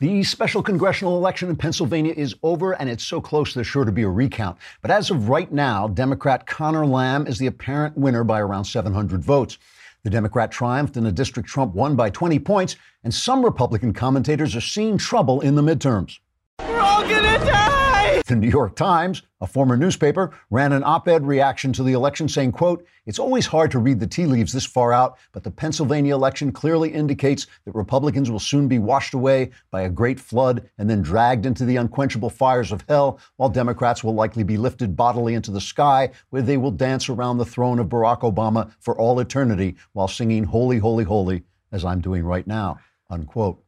[0.00, 3.90] The special congressional election in Pennsylvania is over, and it's so close there's sure to
[3.90, 4.56] be a recount.
[4.80, 9.24] But as of right now, Democrat Conor Lamb is the apparent winner by around 700
[9.24, 9.58] votes.
[10.04, 14.54] The Democrat triumphed in a district Trump won by 20 points, and some Republican commentators
[14.54, 16.20] are seeing trouble in the midterms.
[16.60, 17.87] We're all gonna die!
[18.28, 22.52] The New York Times, a former newspaper, ran an op-ed reaction to the election saying,
[22.52, 26.14] quote, It's always hard to read the tea leaves this far out, but the Pennsylvania
[26.14, 30.90] election clearly indicates that Republicans will soon be washed away by a great flood and
[30.90, 35.32] then dragged into the unquenchable fires of hell, while Democrats will likely be lifted bodily
[35.32, 39.20] into the sky, where they will dance around the throne of Barack Obama for all
[39.20, 43.64] eternity while singing Holy, Holy, Holy, as I'm doing right now, unquote.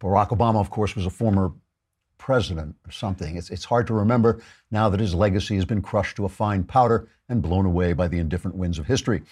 [0.00, 1.52] Barack Obama, of course, was a former
[2.20, 3.36] president or something.
[3.36, 6.62] It's, it's hard to remember now that his legacy has been crushed to a fine
[6.62, 9.22] powder and blown away by the indifferent winds of history.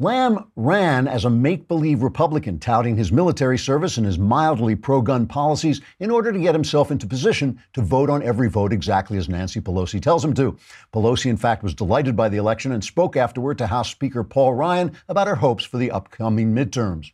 [0.00, 5.00] Lamb ran as a make believe Republican, touting his military service and his mildly pro
[5.00, 9.16] gun policies in order to get himself into position to vote on every vote exactly
[9.16, 10.58] as Nancy Pelosi tells him to.
[10.92, 14.54] Pelosi, in fact, was delighted by the election and spoke afterward to House Speaker Paul
[14.54, 17.12] Ryan about her hopes for the upcoming midterms.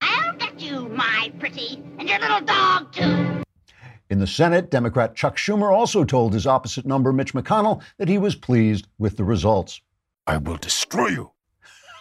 [0.00, 3.41] I'll get you, my pretty, and your little dog, too.
[4.12, 8.18] In the Senate, Democrat Chuck Schumer also told his opposite number, Mitch McConnell, that he
[8.18, 9.80] was pleased with the results.
[10.26, 11.30] I will destroy you.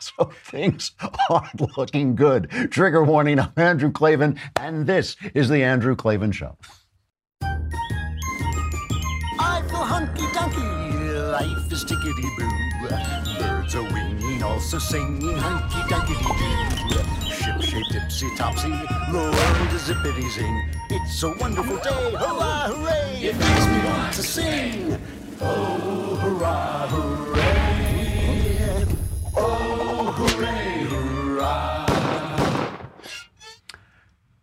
[0.02, 0.92] So things
[1.30, 2.50] aren't looking good.
[2.70, 6.58] Trigger warning, I'm Andrew Klavan, and this is The Andrew Klavan Show.
[9.40, 12.50] I feel hunky dunky, life is tickety boo.
[13.40, 16.16] Birds are winging, also singing hunky dunky
[16.90, 17.31] doo.
[17.62, 20.70] Shape tipsy topsy, the world is zippity zing.
[20.90, 23.22] It's a wonderful day, hurrah, hooray!
[23.22, 25.00] It makes me want to sing.
[25.40, 27.31] Oh, hurrah, hooray!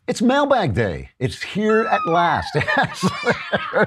[0.08, 1.10] It's mailbag day.
[1.18, 2.56] It's here at last.
[2.78, 3.04] Yes,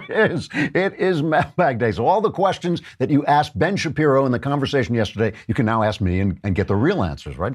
[0.09, 0.49] it is.
[0.53, 1.91] It is mailbag day.
[1.91, 5.65] So all the questions that you asked Ben Shapiro in the conversation yesterday, you can
[5.65, 7.53] now ask me and, and get the real answers, right?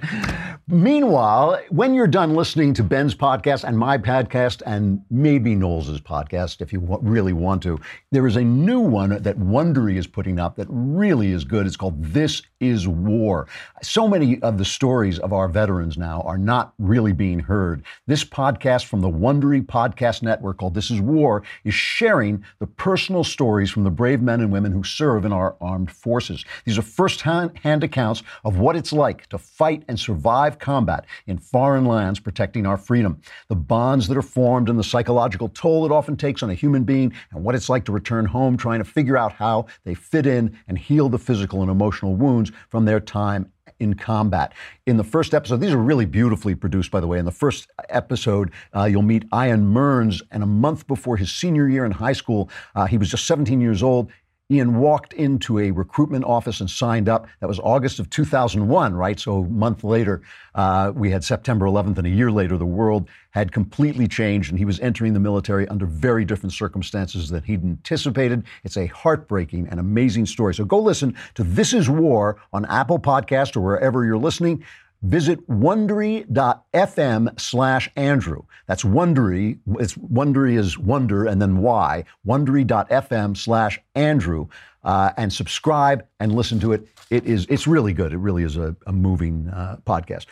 [0.67, 6.61] Meanwhile, when you're done listening to Ben's podcast and my podcast and maybe Knowles' podcast,
[6.61, 7.79] if you really want to,
[8.11, 11.67] there is a new one that Wondery is putting up that really is good.
[11.67, 13.47] It's called This is War.
[13.83, 17.85] So many of the stories of our veterans now are not really being heard.
[18.07, 23.23] This podcast from the Wondery Podcast Network called This is War is sharing the personal
[23.23, 26.45] stories from the brave men and women who serve in our armed forces.
[26.65, 31.39] These are first-hand hand accounts of what it's like to fight and survive combat in
[31.39, 33.21] foreign lands protecting our freedom.
[33.49, 36.85] The bonds that are formed and the psychological toll it often takes on a human
[36.85, 40.27] being and what it's like to return home trying to figure out how they fit
[40.27, 44.53] in and heal the physical and emotional wounds from their time in combat.
[44.87, 47.19] In the first episode, these are really beautifully produced, by the way.
[47.19, 51.69] In the first episode, uh, you'll meet Ian Mearns, and a month before his senior
[51.69, 54.11] year in high school, uh, he was just 17 years old.
[54.49, 57.27] Ian walked into a recruitment office and signed up.
[57.41, 59.19] That was August of 2001, right?
[59.19, 60.23] So a month later,
[60.55, 64.59] uh, we had September 11th, and a year later, the world had completely changed, and
[64.59, 68.45] he was entering the military under very different circumstances than he'd anticipated.
[68.63, 70.55] It's a heartbreaking and amazing story.
[70.55, 74.65] So go listen to This Is War on Apple Podcast or wherever you're listening.
[75.03, 78.43] Visit wondery.fm slash Andrew.
[78.67, 79.59] That's Wondery.
[79.79, 82.05] It's Wondery is wonder and then Y.
[82.27, 84.49] Wondery.fm slash Andrew.
[84.85, 86.87] Uh, and subscribe and listen to it.
[87.11, 88.13] It is, it's really good.
[88.13, 90.27] It really is a, a moving uh, podcast.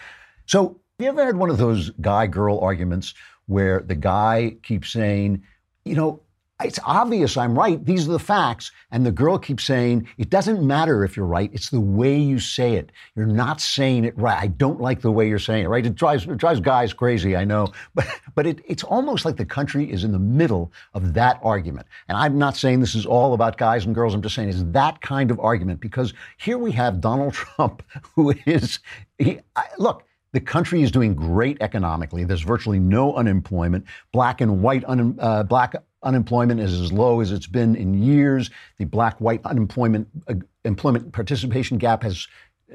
[0.47, 3.15] So, have you ever had one of those guy girl arguments
[3.47, 5.43] where the guy keeps saying,
[5.85, 6.21] you know,
[6.63, 7.85] it's obvious I'm right.
[7.85, 8.71] These are the facts.
[8.93, 11.51] And the girl keeps saying, it doesn't matter if you're right.
[11.53, 12.93] It's the way you say it.
[13.17, 14.41] You're not saying it right.
[14.41, 15.85] I don't like the way you're saying it, right?
[15.85, 17.73] It drives, it drives guys crazy, I know.
[17.95, 21.87] But, but it, it's almost like the country is in the middle of that argument.
[22.09, 24.15] And I'm not saying this is all about guys and girls.
[24.15, 27.85] I'm just saying it's that kind of argument because here we have Donald Trump,
[28.15, 28.81] who is,
[29.19, 30.05] he, I, look,
[30.35, 32.25] the country is doing great economically.
[32.25, 33.85] There's virtually no unemployment.
[34.13, 38.51] Black and white un, uh, black unemployment is as low as it's been in years.
[38.79, 40.35] The black-white unemployment uh,
[40.65, 42.29] employment participation gap has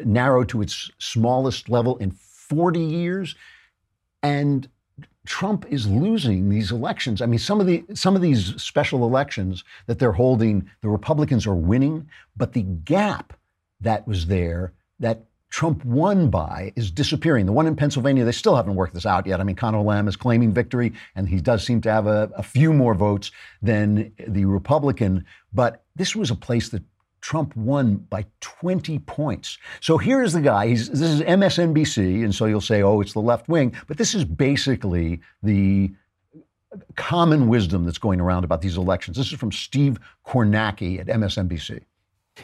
[0.06, 3.36] narrowed to its smallest level in 40 years,
[4.22, 4.68] and
[5.26, 7.22] Trump is losing these elections.
[7.22, 11.46] I mean, some of the some of these special elections that they're holding, the Republicans
[11.46, 13.34] are winning, but the gap
[13.82, 17.46] that was there that Trump won by is disappearing.
[17.46, 19.40] The one in Pennsylvania, they still haven't worked this out yet.
[19.40, 22.44] I mean, Conor Lamb is claiming victory, and he does seem to have a, a
[22.44, 23.32] few more votes
[23.62, 25.26] than the Republican.
[25.54, 26.84] But this was a place that
[27.22, 29.58] Trump won by 20 points.
[29.82, 30.68] So here is the guy.
[30.68, 33.76] He's, this is MSNBC, and so you'll say, oh, it's the left wing.
[33.88, 35.92] But this is basically the
[36.96, 39.18] common wisdom that's going around about these elections.
[39.18, 41.82] This is from Steve Kornacki at MSNBC.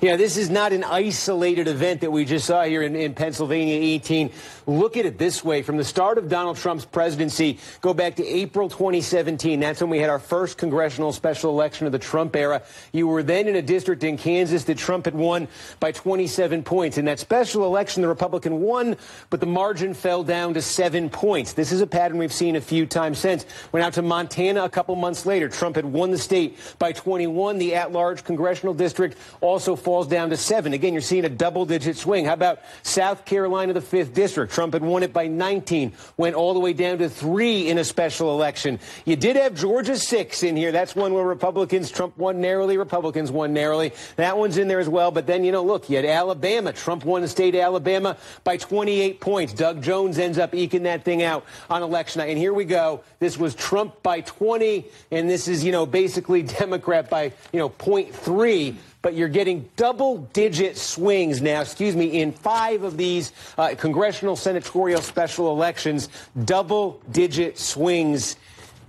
[0.01, 3.75] Yeah, this is not an isolated event that we just saw here in, in, Pennsylvania
[3.75, 4.30] 18.
[4.68, 5.62] Look at it this way.
[5.62, 9.57] From the start of Donald Trump's presidency, go back to April 2017.
[9.57, 12.62] That's when we had our first congressional special election of the Trump era.
[12.92, 15.47] You were then in a district in Kansas that Trump had won
[15.80, 16.97] by 27 points.
[16.97, 18.97] In that special election, the Republican won,
[19.30, 21.53] but the margin fell down to seven points.
[21.53, 23.45] This is a pattern we've seen a few times since.
[23.71, 25.47] Went out to Montana a couple months later.
[25.47, 27.59] Trump had won the state by 21.
[27.59, 30.74] The at-large congressional district also falls down to seven.
[30.74, 32.26] Again, you're seeing a double digit swing.
[32.26, 34.52] How about South Carolina, the fifth district?
[34.52, 37.84] Trump had won it by 19, went all the way down to three in a
[37.84, 38.80] special election.
[39.06, 40.72] You did have Georgia six in here.
[40.72, 43.94] That's one where Republicans, Trump won narrowly, Republicans won narrowly.
[44.16, 45.12] That one's in there as well.
[45.12, 46.74] But then, you know, look, you had Alabama.
[46.74, 49.54] Trump won the state of Alabama by 28 points.
[49.54, 52.30] Doug Jones ends up eking that thing out on election night.
[52.30, 53.04] And here we go.
[53.20, 57.70] This was Trump by 20, and this is, you know, basically Democrat by, you know,
[57.70, 63.75] 0.3 but you're getting double digit swings now, excuse me, in five of these uh,
[63.78, 66.10] congressional senatorial special elections,
[66.44, 68.36] double digit swings.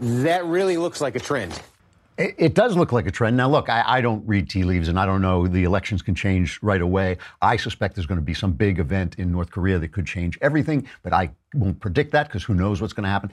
[0.00, 1.60] That really looks like a trend.
[2.16, 3.36] It, does look like a trend.
[3.36, 6.14] Now, look, I, I, don't read tea leaves and I don't know the elections can
[6.14, 7.18] change right away.
[7.42, 10.38] I suspect there's going to be some big event in North Korea that could change
[10.40, 13.30] everything, but I won't predict that because who knows what's going to happen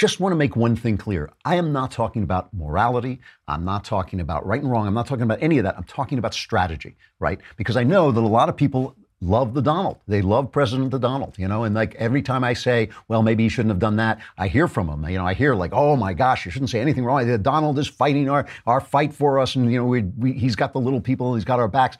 [0.00, 1.30] just want to make one thing clear.
[1.44, 3.20] I am not talking about morality.
[3.46, 4.86] I'm not talking about right and wrong.
[4.86, 5.76] I'm not talking about any of that.
[5.76, 7.38] I'm talking about strategy, right?
[7.58, 9.98] Because I know that a lot of people love the Donald.
[10.08, 13.42] They love President the Donald, you know, and like every time I say, well, maybe
[13.42, 15.06] he shouldn't have done that, I hear from him.
[15.06, 17.26] You know, I hear like, oh my gosh, you shouldn't say anything wrong.
[17.26, 19.54] The Donald is fighting our, our fight for us.
[19.54, 21.98] And, you know, we, we, he's got the little people, he's got our backs.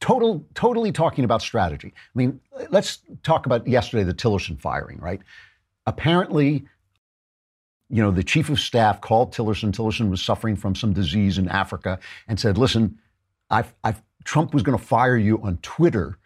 [0.00, 1.92] Total, totally talking about strategy.
[1.94, 2.40] I mean,
[2.70, 5.20] let's talk about yesterday, the Tillerson firing, right?
[5.86, 6.64] Apparently,
[7.88, 9.72] you know, the chief of staff called Tillerson.
[9.72, 11.98] Tillerson was suffering from some disease in Africa
[12.28, 12.98] and said, listen,
[13.50, 16.18] I've, I've, Trump was going to fire you on Twitter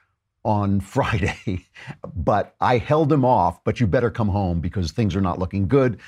[0.44, 1.66] on Friday,
[2.14, 5.68] but I held him off, but you better come home because things are not looking
[5.68, 5.98] good.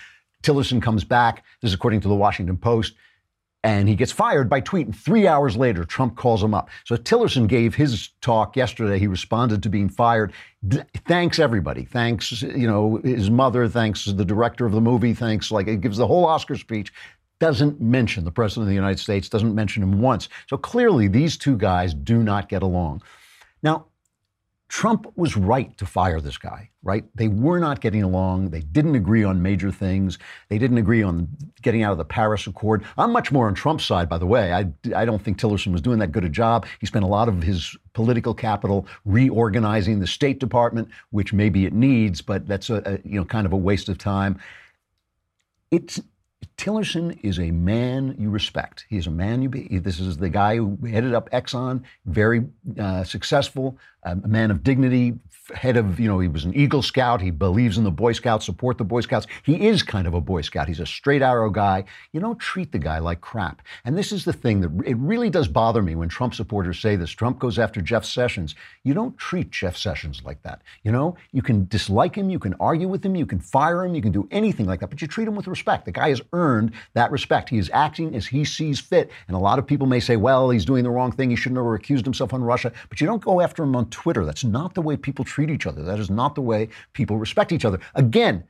[0.42, 1.44] Tillerson comes back.
[1.60, 2.94] This is according to the Washington Post
[3.62, 4.86] and he gets fired by tweet.
[4.86, 6.70] And three hours later, Trump calls him up.
[6.84, 8.98] So Tillerson gave his talk yesterday.
[8.98, 10.32] He responded to being fired.
[10.66, 11.84] D- thanks everybody.
[11.84, 13.68] Thanks, you know, his mother.
[13.68, 15.12] Thanks the director of the movie.
[15.12, 16.92] Thanks, like it gives the whole Oscar speech.
[17.38, 19.28] Doesn't mention the president of the United States.
[19.28, 20.28] Doesn't mention him once.
[20.48, 23.02] So clearly, these two guys do not get along.
[23.62, 23.86] Now,
[24.70, 27.04] Trump was right to fire this guy, right?
[27.16, 28.50] They were not getting along.
[28.50, 30.16] They didn't agree on major things.
[30.48, 31.26] They didn't agree on
[31.60, 32.84] getting out of the Paris Accord.
[32.96, 34.52] I'm much more on Trump's side, by the way.
[34.52, 36.66] I, I don't think Tillerson was doing that good a job.
[36.78, 41.72] He spent a lot of his political capital reorganizing the State Department, which maybe it
[41.72, 44.38] needs, but that's a, a you know kind of a waste of time.
[45.72, 46.00] It's
[46.60, 48.84] Tillerson is a man you respect.
[48.90, 49.78] He is a man you be.
[49.78, 52.44] This is the guy who headed up Exxon, very
[52.78, 55.14] uh, successful, a man of dignity,
[55.54, 57.20] head of, you know, he was an Eagle Scout.
[57.20, 59.26] He believes in the Boy Scouts, support the Boy Scouts.
[59.42, 60.68] He is kind of a Boy Scout.
[60.68, 61.84] He's a straight arrow guy.
[62.12, 63.62] You don't treat the guy like crap.
[63.84, 66.96] And this is the thing that it really does bother me when Trump supporters say
[66.96, 67.10] this.
[67.10, 68.54] Trump goes after Jeff Sessions.
[68.84, 70.62] You don't treat Jeff Sessions like that.
[70.82, 73.94] You know, you can dislike him, you can argue with him, you can fire him,
[73.94, 75.84] you can do anything like that, but you treat him with respect.
[75.84, 76.49] The guy has earned
[76.94, 77.48] that respect.
[77.48, 79.10] He is acting as he sees fit.
[79.28, 81.30] And a lot of people may say, well, he's doing the wrong thing.
[81.30, 82.72] He shouldn't have recused himself on Russia.
[82.88, 84.24] But you don't go after him on Twitter.
[84.24, 85.82] That's not the way people treat each other.
[85.82, 87.80] That is not the way people respect each other.
[87.94, 88.44] Again,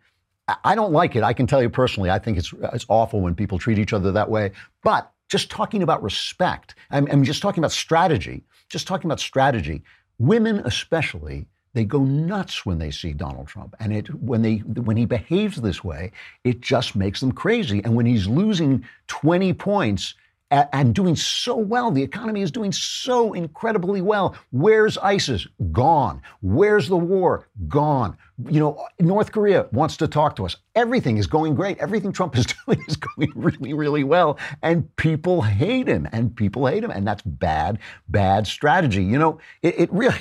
[0.65, 1.23] I don't like it.
[1.23, 4.11] I can tell you personally, I think it's, it's awful when people treat each other
[4.13, 4.53] that way.
[4.83, 9.83] But just talking about respect, I'm, I'm just talking about strategy, just talking about strategy,
[10.19, 13.77] women especially, they go nuts when they see Donald Trump.
[13.81, 16.13] And it, when, they, when he behaves this way,
[16.45, 17.83] it just makes them crazy.
[17.85, 20.15] And when he's losing 20 points,
[20.51, 21.91] and doing so well.
[21.91, 24.35] The economy is doing so incredibly well.
[24.51, 25.47] Where's ISIS?
[25.71, 26.23] Gone.
[26.43, 27.49] Where's the war?
[27.69, 28.17] Gone.
[28.49, 30.57] You know, North Korea wants to talk to us.
[30.75, 31.79] Everything is going great.
[31.79, 34.39] Everything Trump is doing is going really, really well.
[34.63, 36.09] And people hate him.
[36.11, 36.91] And people hate him.
[36.91, 39.05] And that's bad, bad strategy.
[39.05, 40.19] You know, it, it really,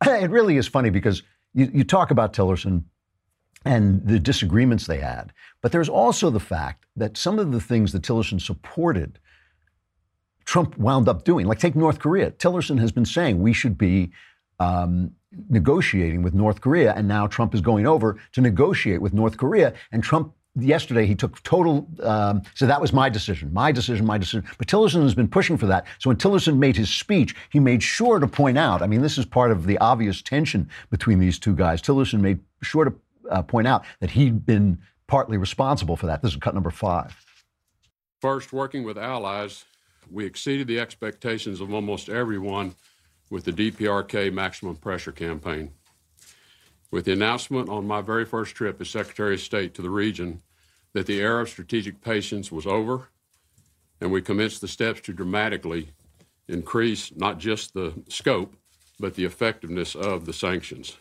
[0.06, 1.22] it really is funny because
[1.54, 2.84] you, you talk about Tillerson
[3.64, 5.32] and the disagreements they had.
[5.60, 9.18] But there's also the fact that some of the things that Tillerson supported
[10.50, 11.46] Trump wound up doing.
[11.46, 12.32] Like, take North Korea.
[12.32, 14.10] Tillerson has been saying we should be
[14.58, 15.12] um,
[15.48, 19.74] negotiating with North Korea, and now Trump is going over to negotiate with North Korea.
[19.92, 24.18] And Trump yesterday he took total um, so that was my decision my decision my
[24.18, 27.60] decision but tillerson has been pushing for that so when tillerson made his speech he
[27.60, 31.18] made sure to point out i mean this is part of the obvious tension between
[31.18, 32.94] these two guys tillerson made sure to
[33.30, 36.22] uh, point out that he'd been partly responsible for that.
[36.22, 37.16] This is cut number five.
[38.20, 39.64] First, working with allies,
[40.10, 42.74] we exceeded the expectations of almost everyone
[43.30, 45.72] with the DPRK maximum pressure campaign.
[46.90, 50.42] With the announcement on my very first trip as Secretary of State to the region
[50.92, 53.08] that the era of strategic patience was over,
[54.00, 55.90] and we commenced the steps to dramatically
[56.48, 58.54] increase not just the scope,
[58.98, 60.96] but the effectiveness of the sanctions.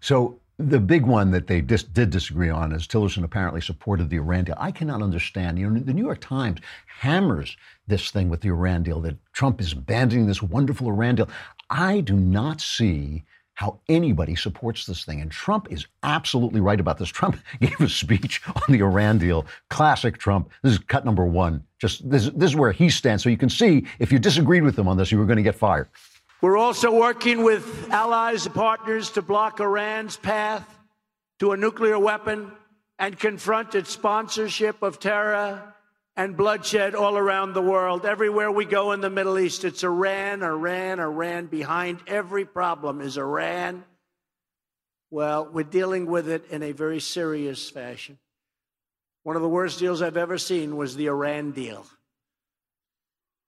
[0.00, 4.16] So the big one that they dis- did disagree on is Tillerson apparently supported the
[4.16, 4.54] Iran deal.
[4.58, 5.58] I cannot understand.
[5.58, 7.56] You know, the New York Times hammers
[7.86, 11.28] this thing with the Iran deal that Trump is abandoning this wonderful Iran deal.
[11.68, 13.24] I do not see
[13.56, 15.20] how anybody supports this thing.
[15.20, 17.08] And Trump is absolutely right about this.
[17.08, 19.46] Trump gave a speech on the Iran deal.
[19.70, 20.50] Classic Trump.
[20.62, 21.64] This is cut number one.
[21.78, 23.22] Just this, this is where he stands.
[23.22, 25.42] So you can see if you disagreed with him on this, you were going to
[25.42, 25.88] get fired.
[26.42, 30.78] We're also working with allies and partners to block Iran's path
[31.38, 32.52] to a nuclear weapon
[32.98, 35.74] and confront its sponsorship of terror
[36.16, 38.06] and bloodshed all around the world.
[38.06, 41.46] Everywhere we go in the Middle East, it's Iran, Iran, Iran.
[41.46, 43.84] Behind every problem is Iran.
[45.10, 48.18] Well, we're dealing with it in a very serious fashion.
[49.22, 51.86] One of the worst deals I've ever seen was the Iran deal.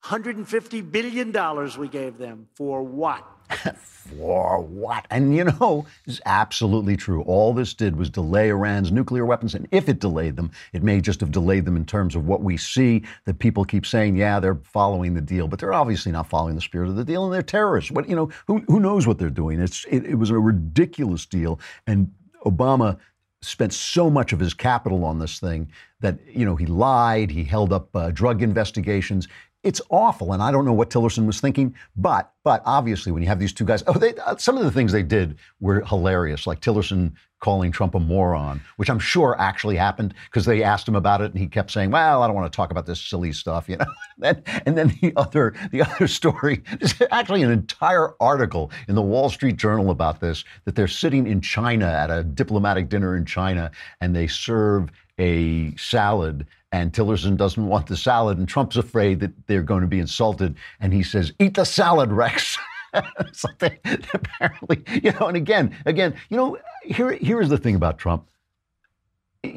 [0.04, 3.26] $150 billion we gave them for what?
[3.49, 5.07] For what?
[5.11, 7.23] And you know, it's absolutely true.
[7.23, 9.55] All this did was delay Iran's nuclear weapons.
[9.55, 12.43] And if it delayed them, it may just have delayed them in terms of what
[12.43, 16.26] we see that people keep saying, yeah, they're following the deal, but they're obviously not
[16.26, 17.90] following the spirit of the deal and they're terrorists.
[17.90, 19.61] What, you know, who, who knows what they're doing?
[19.61, 21.61] It's, it, it was a ridiculous deal.
[21.87, 22.11] And
[22.47, 22.99] Obama
[23.43, 27.45] spent so much of his capital on this thing that, you know, he lied, he
[27.45, 29.28] held up uh, drug investigations
[29.64, 31.74] it's awful, and I don't know what Tillerson was thinking.
[31.96, 34.70] But but obviously, when you have these two guys, oh, they, uh, some of the
[34.70, 39.76] things they did were hilarious, like Tillerson calling Trump a moron, which I'm sure actually
[39.76, 42.50] happened because they asked him about it, and he kept saying, "Well, I don't want
[42.50, 43.86] to talk about this silly stuff," you know.
[44.22, 49.02] and, and then the other the other story is actually an entire article in the
[49.02, 53.24] Wall Street Journal about this that they're sitting in China at a diplomatic dinner in
[53.24, 59.20] China, and they serve a salad and Tillerson doesn't want the salad, and Trump's afraid
[59.20, 62.58] that they're going to be insulted, and he says, "Eat the salad, Rex."
[63.58, 63.78] they,
[64.12, 68.28] apparently, you know, and again, again, you know, here here is the thing about Trump.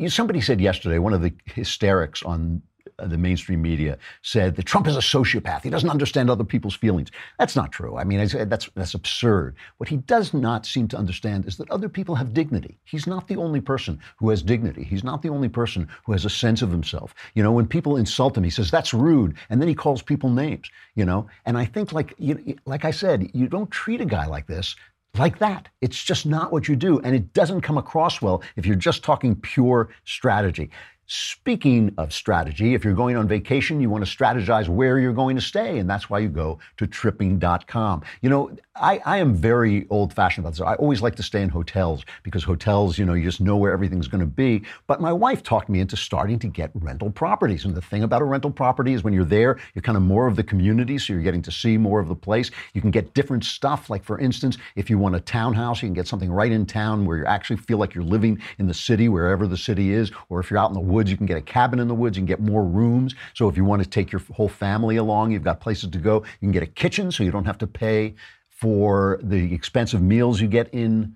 [0.08, 2.62] Somebody said yesterday, one of the hysterics on
[3.02, 5.64] Uh, the mainstream media said that Trump is a sociopath.
[5.64, 7.10] He doesn't understand other people's feelings.
[7.40, 7.98] That's not true.
[7.98, 9.56] I mean, that's that's absurd.
[9.78, 12.78] What he does not seem to understand is that other people have dignity.
[12.84, 14.84] He's not the only person who has dignity.
[14.84, 17.16] He's not the only person who has a sense of himself.
[17.34, 20.30] You know, when people insult him, he says that's rude, and then he calls people
[20.30, 20.70] names.
[20.96, 24.28] You know, and I think like you, like I said, you don't treat a guy
[24.28, 24.76] like this
[25.18, 25.68] like that.
[25.82, 27.00] It's just not what you do.
[27.00, 30.70] And it doesn't come across well if you're just talking pure strategy.
[31.14, 35.36] Speaking of strategy, if you're going on vacation, you want to strategize where you're going
[35.36, 38.02] to stay, and that's why you go to tripping.com.
[38.22, 40.62] You know, I, I am very old fashioned about this.
[40.62, 43.74] I always like to stay in hotels because hotels, you know, you just know where
[43.74, 44.64] everything's going to be.
[44.88, 47.66] But my wife talked me into starting to get rental properties.
[47.66, 50.28] And the thing about a rental property is when you're there, you're kind of more
[50.28, 52.52] of the community, so you're getting to see more of the place.
[52.74, 53.90] You can get different stuff.
[53.90, 57.06] Like, for instance, if you want a townhouse, you can get something right in town
[57.06, 60.10] where you actually feel like you're living in the city, wherever the city is.
[60.30, 62.18] Or if you're out in the woods, you can get a cabin in the woods,
[62.18, 63.16] you can get more rooms.
[63.34, 66.18] So if you want to take your whole family along, you've got places to go.
[66.40, 68.16] You can get a kitchen so you don't have to pay
[68.50, 71.16] for the expensive meals you get in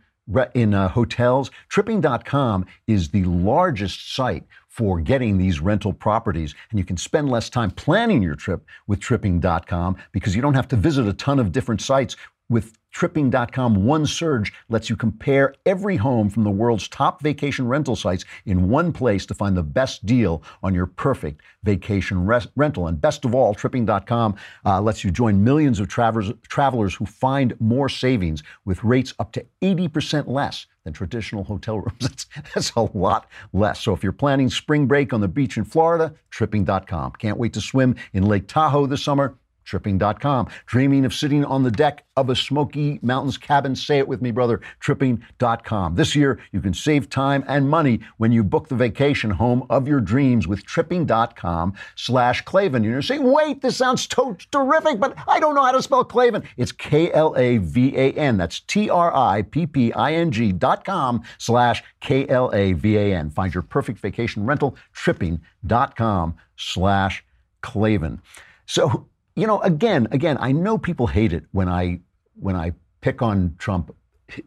[0.56, 1.52] in uh, hotels.
[1.70, 7.50] Tripping.com is the largest site for getting these rental properties, and you can spend less
[7.50, 11.52] time planning your trip with Tripping.com because you don't have to visit a ton of
[11.52, 12.18] different sites
[12.50, 17.98] with Tripping.com, one surge lets you compare every home from the world's top vacation rental
[17.98, 22.88] sites in one place to find the best deal on your perfect vacation res- rental.
[22.88, 24.36] And best of all, Tripping.com
[24.66, 29.34] uh, lets you join millions of travelers, travelers who find more savings with rates up
[29.34, 31.98] to 80% less than traditional hotel rooms.
[32.00, 33.82] That's, that's a lot less.
[33.82, 37.12] So if you're planning spring break on the beach in Florida, Tripping.com.
[37.20, 39.36] Can't wait to swim in Lake Tahoe this summer?
[39.66, 40.48] Tripping.com.
[40.68, 43.76] Dreaming of sitting on the deck of a Smoky Mountains cabin?
[43.76, 44.62] Say it with me, brother.
[44.80, 45.96] Tripping.com.
[45.96, 49.88] This year, you can save time and money when you book the vacation home of
[49.88, 52.84] your dreams with Tripping.com slash Klavan.
[52.84, 56.44] You're saying, wait, this sounds to- terrific, but I don't know how to spell Klavan.
[56.58, 58.38] It's K L A V A N.
[58.38, 62.74] That's T R I P P I N G dot com slash K L A
[62.74, 63.30] V A N.
[63.32, 64.76] Find your perfect vacation rental.
[64.94, 67.24] Tripping.com slash
[67.62, 68.22] Klavan.
[68.66, 72.00] So, you know, again, again, I know people hate it when I
[72.40, 73.96] when I pick on Trump,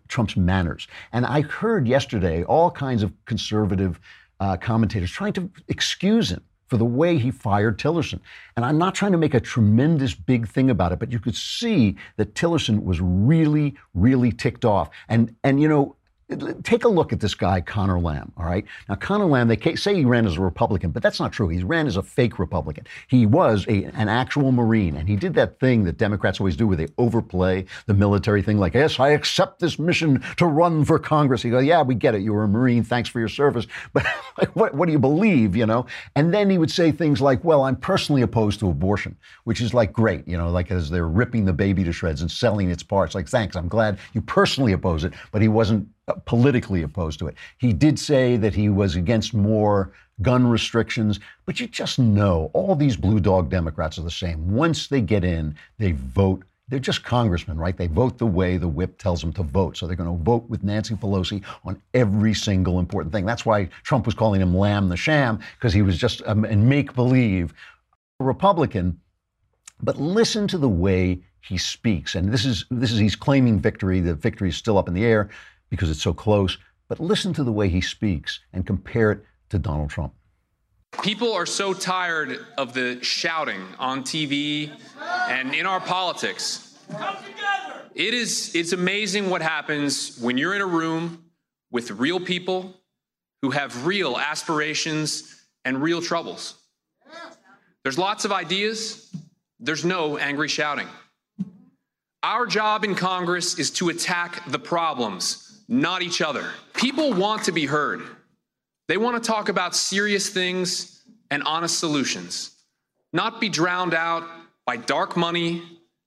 [0.08, 4.00] Trump's manners, and I heard yesterday all kinds of conservative
[4.40, 8.20] uh, commentators trying to excuse him for the way he fired Tillerson.
[8.56, 11.34] And I'm not trying to make a tremendous big thing about it, but you could
[11.34, 14.90] see that Tillerson was really, really ticked off.
[15.08, 15.96] And and you know,
[16.62, 18.32] Take a look at this guy, Conor Lamb.
[18.36, 18.66] All right.
[18.86, 21.48] Now, Conor Lamb, they say he ran as a Republican, but that's not true.
[21.48, 22.84] He ran as a fake Republican.
[23.06, 26.66] He was a, an actual Marine, and he did that thing that Democrats always do
[26.66, 30.98] where they overplay the military thing, like, yes, I accept this mission to run for
[30.98, 31.42] Congress.
[31.42, 32.20] He goes, yeah, we get it.
[32.20, 32.84] You were a Marine.
[32.84, 33.66] Thanks for your service.
[33.94, 34.04] But
[34.36, 35.86] like, what, what do you believe, you know?
[36.14, 39.72] And then he would say things like, well, I'm personally opposed to abortion, which is
[39.72, 42.82] like great, you know, like as they're ripping the baby to shreds and selling its
[42.82, 43.14] parts.
[43.14, 45.14] Like, thanks, I'm glad you personally oppose it.
[45.32, 47.34] But he wasn't Uh, politically opposed to it.
[47.58, 52.74] He did say that he was against more gun restrictions, but you just know all
[52.74, 54.50] these blue dog Democrats are the same.
[54.54, 56.44] Once they get in, they vote.
[56.68, 57.76] They're just congressmen, right?
[57.76, 59.76] They vote the way the whip tells them to vote.
[59.76, 63.26] So they're going to vote with Nancy Pelosi on every single important thing.
[63.26, 66.56] That's why Trump was calling him Lamb the Sham, because he was just um, a
[66.56, 67.52] make believe
[68.18, 68.98] Republican.
[69.82, 72.14] But listen to the way he speaks.
[72.14, 74.00] And this is, this is, he's claiming victory.
[74.00, 75.28] The victory is still up in the air
[75.70, 76.58] because it's so close.
[76.88, 80.14] But listen to the way he speaks and compare it to Donald Trump.
[81.02, 84.72] People are so tired of the shouting on TV
[85.28, 86.76] and in our politics.
[87.94, 91.24] It is it's amazing what happens when you're in a room
[91.70, 92.74] with real people
[93.42, 96.54] who have real aspirations and real troubles.
[97.82, 99.14] There's lots of ideas,
[99.60, 100.88] there's no angry shouting.
[102.22, 106.50] Our job in Congress is to attack the problems not each other.
[106.74, 108.02] People want to be heard.
[108.88, 112.52] They want to talk about serious things and honest solutions,
[113.12, 114.24] not be drowned out
[114.64, 115.62] by dark money,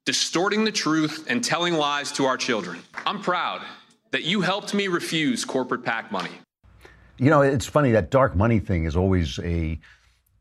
[0.06, 2.82] distorting the truth, and telling lies to our children.
[3.06, 3.62] I'm proud
[4.10, 6.32] that you helped me refuse corporate PAC money.
[7.18, 9.80] You know, it's funny that dark money thing is always a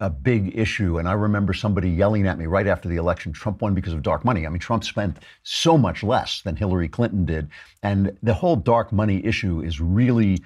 [0.01, 0.99] a big issue.
[0.99, 4.03] And I remember somebody yelling at me right after the election Trump won because of
[4.03, 4.47] dark money.
[4.47, 7.49] I mean, Trump spent so much less than Hillary Clinton did.
[7.83, 10.43] And the whole dark money issue is really,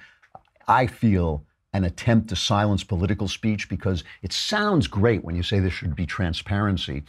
[0.67, 5.59] I feel, an attempt to silence political speech because it sounds great when you say
[5.59, 7.03] there should be transparency.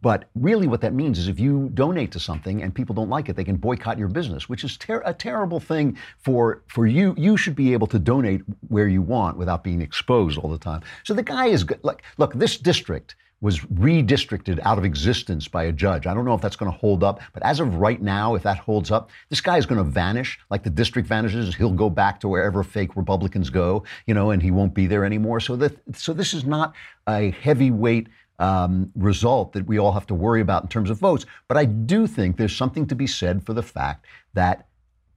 [0.00, 3.28] But really, what that means is if you donate to something and people don't like
[3.28, 7.14] it, they can boycott your business, which is ter- a terrible thing for, for you.
[7.18, 10.82] You should be able to donate where you want without being exposed all the time.
[11.02, 11.66] So the guy is.
[11.82, 16.06] Like, look, this district was redistricted out of existence by a judge.
[16.06, 18.44] I don't know if that's going to hold up, but as of right now, if
[18.44, 21.54] that holds up, this guy is going to vanish like the district vanishes.
[21.56, 25.04] He'll go back to wherever fake Republicans go, you know, and he won't be there
[25.04, 25.40] anymore.
[25.40, 26.72] So that so this is not
[27.08, 28.08] a heavyweight
[28.42, 31.24] um, result that we all have to worry about in terms of votes.
[31.46, 34.66] But I do think there's something to be said for the fact that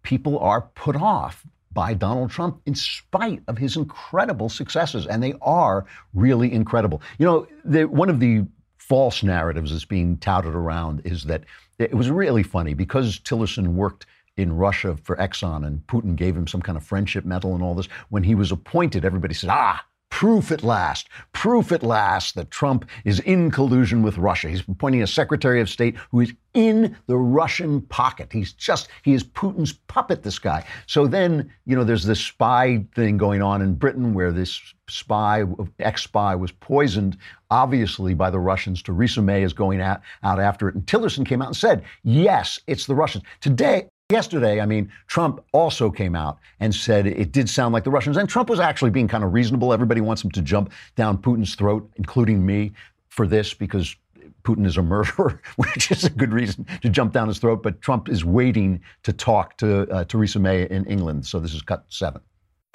[0.03, 5.07] people are put off by Donald Trump in spite of his incredible successes.
[5.07, 7.01] And they are really incredible.
[7.17, 8.45] You know, the, one of the
[8.77, 11.45] false narratives that's being touted around is that
[11.79, 14.05] it was really funny because Tillerson worked
[14.37, 17.73] in Russia for Exxon and Putin gave him some kind of friendship medal and all
[17.73, 17.87] this.
[18.09, 22.85] When he was appointed, everybody said, ah, proof at last, proof at last that Trump
[23.03, 24.49] is in collusion with Russia.
[24.49, 28.31] He's appointing a Secretary of State who is in the Russian pocket.
[28.31, 30.63] He's just, he is Putin's puppet, this guy.
[30.87, 35.43] So then, you know, there's this spy thing going on in Britain where this spy,
[35.79, 37.17] ex spy, was poisoned,
[37.49, 38.81] obviously, by the Russians.
[38.81, 40.75] Theresa May is going out, out after it.
[40.75, 43.25] And Tillerson came out and said, yes, it's the Russians.
[43.41, 47.89] Today, Yesterday, I mean, Trump also came out and said it did sound like the
[47.89, 48.17] Russians.
[48.17, 49.73] And Trump was actually being kind of reasonable.
[49.73, 52.73] Everybody wants him to jump down Putin's throat, including me,
[53.09, 53.95] for this because
[54.43, 57.63] Putin is a murderer, which is a good reason to jump down his throat.
[57.63, 61.25] But Trump is waiting to talk to uh, Theresa May in England.
[61.25, 62.21] So this is cut seven.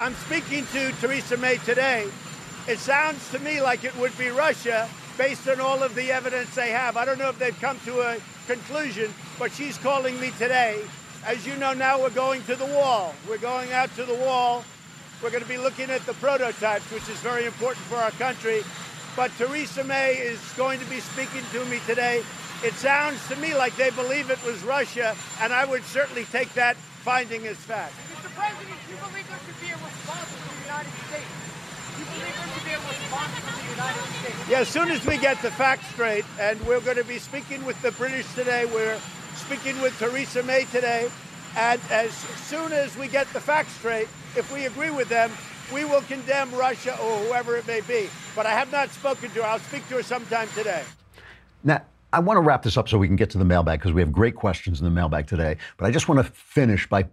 [0.01, 2.09] I'm speaking to Theresa May today.
[2.67, 6.53] It sounds to me like it would be Russia based on all of the evidence
[6.55, 6.97] they have.
[6.97, 8.17] I don't know if they've come to a
[8.47, 10.83] conclusion, but she's calling me today
[11.25, 13.13] as you know now, we're going to the wall.
[13.29, 14.63] We're going out to the wall.
[15.21, 18.63] We're going to be looking at the prototypes, which is very important for our country.
[19.15, 22.23] But Theresa May is going to be speaking to me today.
[22.63, 26.53] It sounds to me like they believe it was Russia, and I would certainly take
[26.53, 27.93] that finding as fact.
[28.13, 28.33] Mr.
[28.35, 31.25] President, do you believe there could be a response from the United States?
[31.93, 34.49] Do you believe there could be a response from the United States?
[34.49, 37.63] Yeah, as soon as we get the facts straight, and we're going to be speaking
[37.65, 38.97] with the British today, we're
[39.35, 41.09] speaking with Theresa May today.
[41.57, 45.31] And as soon as we get the facts straight, if we agree with them,
[45.73, 48.09] we will condemn Russia or whoever it may be.
[48.35, 49.43] But I have not spoken to her.
[49.43, 50.83] I'll speak to her sometime today.
[51.63, 51.81] Now,
[52.13, 54.01] I want to wrap this up so we can get to the mailbag because we
[54.01, 55.57] have great questions in the mailbag today.
[55.77, 57.05] But I just want to finish by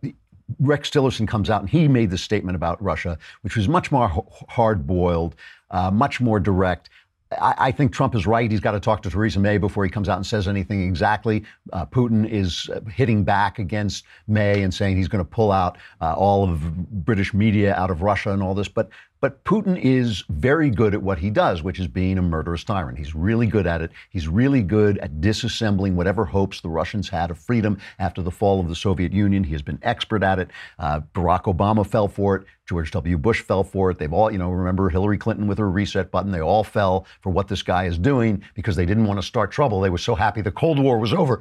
[0.61, 4.25] Rex Tillerson comes out and he made this statement about Russia, which was much more
[4.49, 5.37] hard boiled,
[5.71, 6.91] uh, much more direct.
[7.33, 8.51] I, I, think Trump is right.
[8.51, 11.45] He's got to talk to Theresa May before he comes out and says anything exactly.
[11.73, 15.77] Uh, Putin is uh, hitting back against May and saying he's going to pull out
[16.01, 16.61] uh, all of
[17.05, 18.69] British media out of Russia and all this.
[18.69, 18.89] But
[19.21, 22.99] but Putin is very good at what he does, which is being a murderous tyrant.
[22.99, 23.91] He's really good at it.
[24.11, 28.61] He's really good at disassembling whatever hopes the Russians had of freedom after the fall
[28.61, 29.45] of the Soviet Union.
[29.45, 30.51] He has been expert at it.
[30.79, 32.45] Uh, Barack Obama fell for it.
[32.69, 33.17] George W.
[33.17, 33.99] Bush fell for it.
[33.99, 36.31] They've all, you know, remember Hillary Clinton with her reset button.
[36.31, 39.51] They all fell for what this guy is doing because they didn't want to start
[39.51, 39.81] trouble.
[39.81, 41.41] They were so happy the Cold War was over.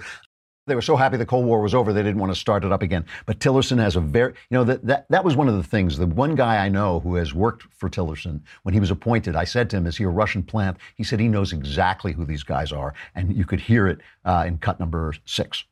[0.67, 2.71] They were so happy the Cold War was over, they didn't want to start it
[2.71, 3.06] up again.
[3.25, 5.97] But Tillerson has a very, you know, that, that, that was one of the things.
[5.97, 9.45] The one guy I know who has worked for Tillerson, when he was appointed, I
[9.45, 10.77] said to him, Is he a Russian plant?
[10.95, 12.93] He said he knows exactly who these guys are.
[13.15, 15.63] And you could hear it uh, in cut number six.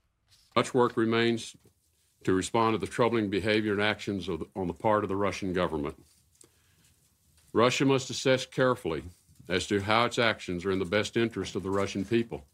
[0.55, 1.55] Much work remains
[2.23, 5.51] to respond to the troubling behavior and actions the, on the part of the Russian
[5.51, 5.95] government.
[7.51, 9.03] Russia must assess carefully
[9.47, 12.45] as to how its actions are in the best interest of the Russian people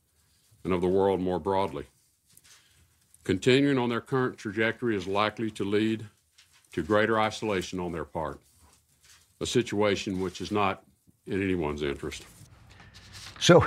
[0.63, 1.85] and of the world more broadly.
[3.23, 6.05] Continuing on their current trajectory is likely to lead
[6.73, 8.39] to greater isolation on their part,
[9.39, 10.83] a situation which is not
[11.27, 12.25] in anyone's interest.
[13.39, 13.65] So,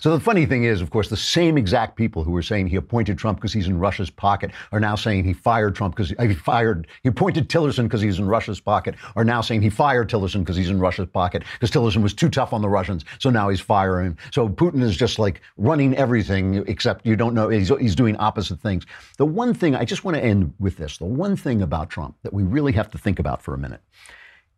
[0.00, 2.76] so the funny thing is, of course, the same exact people who were saying he
[2.76, 6.34] appointed Trump because he's in Russia's pocket are now saying he fired Trump because he
[6.34, 10.40] fired, he appointed Tillerson because he's in Russia's pocket, are now saying he fired Tillerson
[10.40, 13.48] because he's in Russia's pocket because Tillerson was too tough on the Russians, so now
[13.48, 14.16] he's firing.
[14.32, 18.60] So Putin is just like running everything except you don't know, he's, he's doing opposite
[18.60, 18.86] things.
[19.16, 22.16] The one thing, I just want to end with this, the one thing about Trump
[22.22, 23.80] that we really have to think about for a minute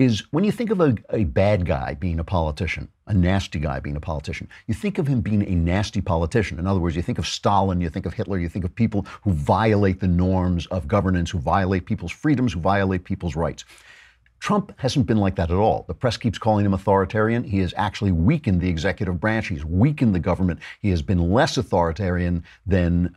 [0.01, 3.81] is when you think of a, a, bad guy being a politician, a nasty guy
[3.81, 6.59] being a politician, you think of him being a nasty politician.
[6.59, 9.05] In other words, you think of Stalin, you think of Hitler, you think of people
[9.21, 13.67] who violate the norms of governance, who violate people's freedoms, who violate people's rights.
[14.39, 15.85] Trump hasn't been like that at all.
[15.87, 17.45] The press keeps calling him authoritarian.
[17.45, 19.49] He has actually weakened the executive branch.
[19.49, 20.61] He's weakened the government.
[20.81, 23.15] He has been less authoritarian than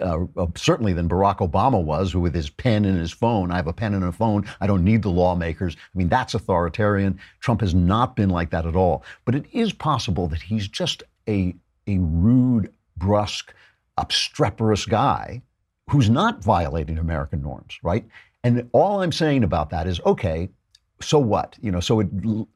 [0.00, 3.66] uh, uh, certainly than Barack Obama was, with his pen and his phone, I have
[3.66, 5.76] a pen and a phone, I don't need the lawmakers.
[5.76, 7.18] I mean, that's authoritarian.
[7.40, 9.04] Trump has not been like that at all.
[9.24, 11.54] But it is possible that he's just a,
[11.86, 13.52] a rude, brusque,
[13.98, 15.42] obstreperous guy
[15.90, 18.04] who's not violating American norms, right?
[18.44, 20.48] And all I'm saying about that is okay,
[21.00, 21.56] so what?
[21.60, 22.08] You know, so it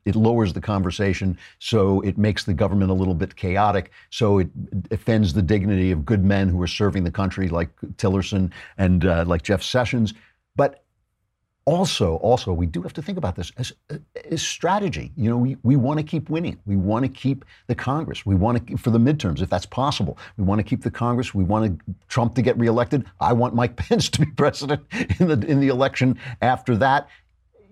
[0.05, 4.49] it lowers the conversation, so it makes the government a little bit chaotic, so it
[4.91, 9.25] offends the dignity of good men who are serving the country, like Tillerson and uh,
[9.27, 10.15] like Jeff Sessions.
[10.57, 10.85] But
[11.67, 13.73] also, also, we do have to think about this as,
[14.29, 15.13] as strategy.
[15.17, 16.59] You know, we, we want to keep winning.
[16.67, 18.25] We want to keep the Congress.
[18.25, 21.35] We want to, for the midterms, if that's possible, we want to keep the Congress.
[21.35, 23.05] We want Trump to get reelected.
[23.21, 24.83] I want Mike Pence to be president
[25.21, 27.09] in the in the election after that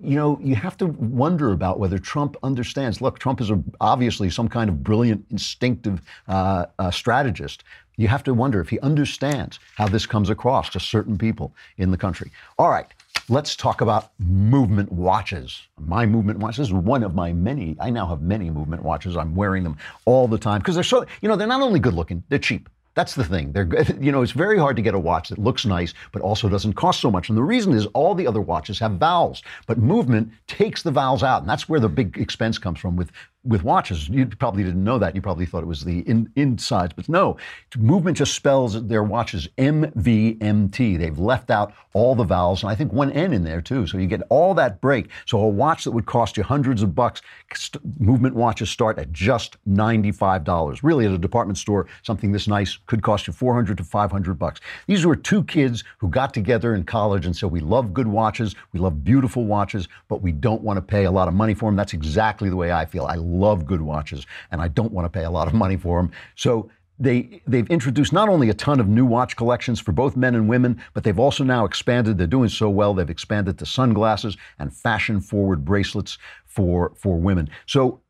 [0.03, 3.01] you know, you have to wonder about whether Trump understands.
[3.01, 7.65] Look, Trump is a, obviously some kind of brilliant, instinctive uh, uh, strategist.
[7.97, 11.91] You have to wonder if he understands how this comes across to certain people in
[11.91, 12.31] the country.
[12.57, 12.87] All right,
[13.29, 15.67] let's talk about movement watches.
[15.79, 17.77] My movement watches is one of my many.
[17.81, 19.17] I now have many movement watches.
[19.17, 21.95] I'm wearing them all the time because they're so, you know, they're not only good
[21.95, 22.69] looking, they're cheap.
[22.99, 23.53] That's the thing.
[23.53, 23.69] They're,
[24.01, 26.73] you know, it's very hard to get a watch that looks nice, but also doesn't
[26.73, 27.29] cost so much.
[27.29, 31.23] And the reason is all the other watches have valves, but movement takes the valves
[31.23, 31.43] out.
[31.43, 33.13] And that's where the big expense comes from with
[33.49, 34.09] with watches.
[34.09, 35.15] You probably didn't know that.
[35.15, 37.39] You probably thought it was the in, insides, but no.
[37.77, 40.99] Movement just spells their watches MVMT.
[40.99, 43.87] They've left out all the vowels, and I think one N in there too.
[43.87, 45.09] So you get all that break.
[45.27, 47.23] So a watch that would cost you hundreds of bucks,
[47.55, 50.81] st- movement watches start at just $95.
[50.83, 54.61] Really, at a department store, something this nice could cost you 400 to 500 bucks.
[54.87, 58.55] These were two kids who got together in college and said, we love good watches,
[58.73, 61.71] we love beautiful watches, but we don't want to pay a lot of money for
[61.71, 61.77] them.
[61.77, 63.07] That's exactly the way I feel.
[63.07, 66.01] I love good watches, and I don't want to pay a lot of money for
[66.01, 66.11] them.
[66.35, 70.35] So they they've introduced not only a ton of new watch collections for both men
[70.35, 72.18] and women, but they've also now expanded.
[72.18, 72.94] They're doing so well.
[72.94, 77.48] They've expanded to sunglasses and fashion forward bracelets for for women.
[77.66, 78.01] So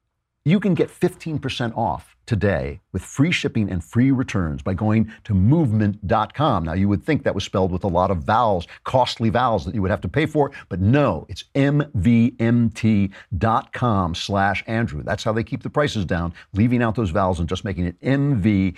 [0.44, 5.34] you can get 15% off today with free shipping and free returns by going to
[5.34, 6.64] movement.com.
[6.64, 9.74] Now, you would think that was spelled with a lot of vowels, costly vowels that
[9.74, 13.14] you would have to pay for, but no, it's mvmt.com
[14.14, 15.02] slash Andrew.
[15.02, 17.98] That's how they keep the prices down, leaving out those vowels and just making it
[18.00, 18.76] mvmt.com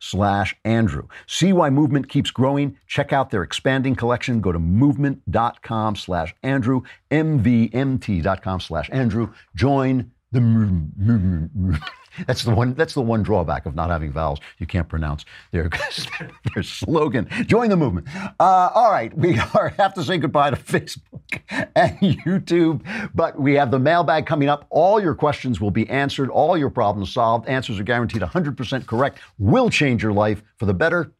[0.00, 1.06] slash Andrew.
[1.26, 2.76] See why movement keeps growing?
[2.88, 4.40] Check out their expanding collection.
[4.40, 9.32] Go to movement.com slash Andrew, mvmt.com slash Andrew.
[9.54, 11.80] Join the
[12.26, 14.40] that's the one that's the one drawback of not having vowels.
[14.58, 15.68] You can't pronounce their,
[16.54, 17.28] their slogan.
[17.46, 18.08] Join the movement.
[18.38, 19.16] Uh, all right.
[19.16, 21.40] We are, have to say goodbye to facebook
[21.74, 22.82] and youtube
[23.14, 24.66] but we have the mailbag coming up.
[24.70, 26.30] All your questions will be answered.
[26.30, 27.48] All your problems solved.
[27.48, 29.18] Answers are guaranteed 100% correct.
[29.38, 31.12] Will change your life for the better.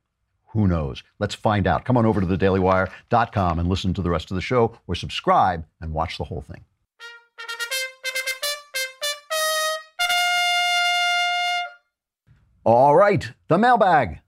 [0.49, 1.03] Who knows?
[1.19, 1.85] Let's find out.
[1.85, 5.67] Come on over to thedailywire.com and listen to the rest of the show or subscribe
[5.81, 6.65] and watch the whole thing.
[12.65, 14.21] All right, the mailbag.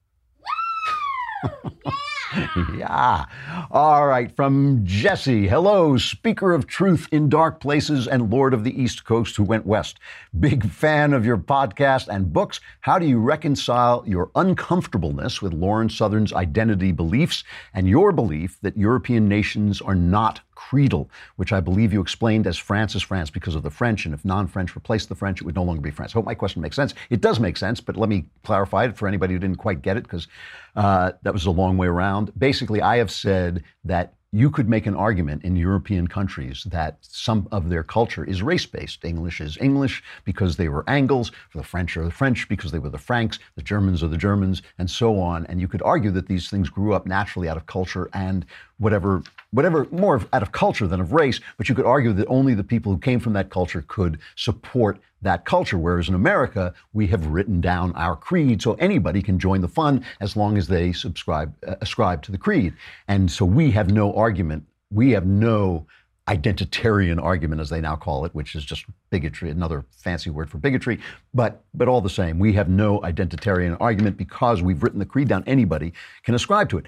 [2.77, 3.25] yeah.
[3.71, 4.35] All right.
[4.35, 5.49] From Jesse.
[5.49, 9.65] Hello, speaker of truth in dark places and Lord of the East Coast who went
[9.65, 9.99] west.
[10.39, 12.61] Big fan of your podcast and books.
[12.81, 18.77] How do you reconcile your uncomfortableness with Lauren Southern's identity beliefs and your belief that
[18.77, 23.55] European nations are not creedal, which I believe you explained as France is France because
[23.55, 26.13] of the French, and if non-French replaced the French, it would no longer be France.
[26.13, 26.95] I hope my question makes sense.
[27.11, 29.97] It does make sense, but let me clarify it for anybody who didn't quite get
[29.97, 30.27] it, because
[30.75, 32.33] uh, that was a long way around.
[32.37, 37.49] Basically, I have said that you could make an argument in European countries that some
[37.53, 39.05] of their culture is race based.
[39.05, 42.91] English is English because they were Angles, the French are the French because they were
[42.91, 45.47] the Franks, the Germans are the Germans, and so on.
[45.47, 48.45] And you could argue that these things grew up naturally out of culture and
[48.79, 52.55] whatever, whatever, more out of culture than of race, but you could argue that only
[52.55, 55.79] the people who came from that culture could support that culture.
[55.79, 60.05] Whereas in America, we have written down our creed, so anybody can join the fun
[60.21, 62.75] as long as they subscribe, uh, ascribe to the creed.
[63.09, 64.65] And so we have no argument.
[64.91, 65.87] We have no
[66.29, 70.59] identitarian argument, as they now call it, which is just bigotry, another fancy word for
[70.59, 70.99] bigotry.
[71.33, 75.29] But but all the same, we have no identitarian argument because we've written the creed
[75.29, 75.45] down.
[75.47, 75.93] Anybody
[76.25, 76.87] can ascribe to it.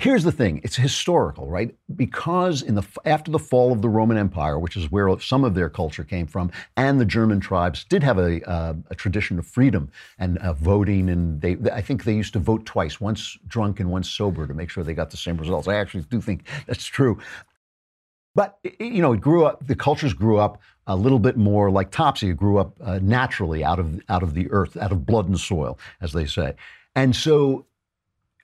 [0.00, 1.74] Here's the thing: it's historical, right?
[1.96, 5.56] Because in the after the fall of the Roman Empire, which is where some of
[5.56, 9.46] their culture came from, and the German tribes did have a, uh, a tradition of
[9.46, 13.80] freedom and uh, voting, and they I think they used to vote twice, once drunk
[13.80, 15.66] and once sober, to make sure they got the same results.
[15.66, 17.18] I actually do think that's true.
[18.36, 19.66] But you know, it grew up.
[19.66, 22.28] The cultures grew up a little bit more like Topsy.
[22.28, 25.40] It grew up uh, naturally out of out of the earth, out of blood and
[25.40, 26.54] soil, as they say.
[26.94, 27.66] And so,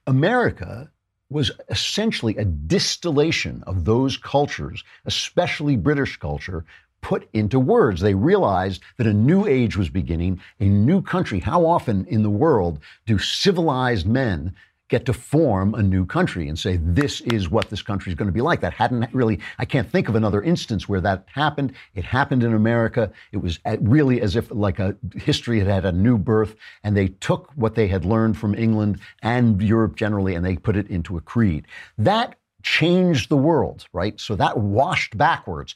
[0.09, 0.91] America
[1.35, 6.65] was essentially a distillation of those cultures, especially British culture,
[7.01, 8.01] put into words.
[8.01, 11.41] They realized that a new age was beginning, a new country.
[11.41, 14.55] How often in the world do civilized men
[14.89, 18.27] get to form a new country and say, this is what this country is going
[18.29, 18.61] to be like.
[18.61, 21.73] That hadn't really, I can't think of another instance where that happened.
[21.95, 23.11] It happened in America.
[23.33, 27.09] It was really as if like a history had had a new birth and they
[27.09, 31.17] took what they had learned from England and Europe generally and they put it into
[31.17, 31.67] a creed.
[31.97, 34.21] That changed the world, right?
[34.21, 35.75] So that washed backwards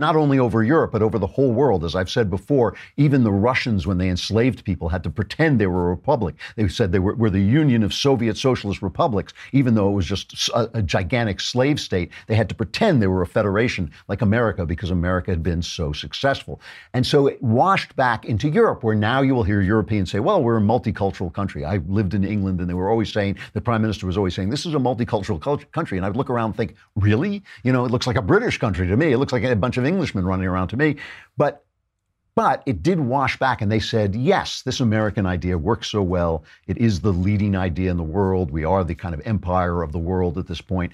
[0.00, 1.84] not only over Europe, but over the whole world.
[1.84, 5.66] As I've said before, even the Russians, when they enslaved people, had to pretend they
[5.66, 6.34] were a republic.
[6.56, 10.06] They said they were, were the Union of Soviet Socialist Republics, even though it was
[10.06, 12.10] just a, a, gigantic slave state.
[12.26, 15.92] They had to pretend they were a federation like America because America had been so
[15.92, 16.60] successful.
[16.94, 20.42] And so it washed back into Europe, where now you will hear Europeans say, well,
[20.42, 21.64] we're a multicultural country.
[21.64, 24.48] I lived in England, and they were always saying, the prime minister was always saying,
[24.48, 25.98] this is a multicultural country.
[25.98, 27.42] And I'd look around and think, really?
[27.64, 29.12] You know, it looks like a British country to me.
[29.12, 30.96] It looks like a bunch of Englishmen running around to me.
[31.36, 31.64] But
[32.36, 36.44] but it did wash back, and they said, yes, this American idea works so well.
[36.68, 38.50] It is the leading idea in the world.
[38.50, 40.92] We are the kind of empire of the world at this point.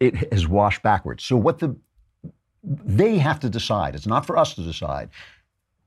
[0.00, 1.22] It has washed backwards.
[1.22, 1.76] So what the
[2.62, 3.94] they have to decide.
[3.94, 5.10] It's not for us to decide.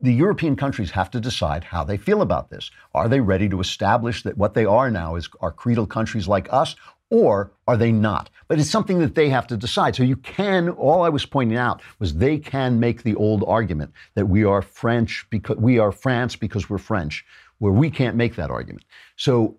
[0.02, 2.72] The European countries have to decide how they feel about this.
[2.96, 6.52] Are they ready to establish that what they are now is are creedal countries like
[6.52, 6.76] us,
[7.12, 8.32] or are they not?
[8.48, 9.96] But it's something that they have to decide.
[9.96, 13.92] So you can, all I was pointing out was they can make the old argument
[14.16, 17.24] that we are French because we are France because we're French,
[17.60, 18.86] where we can't make that argument.
[19.18, 19.58] So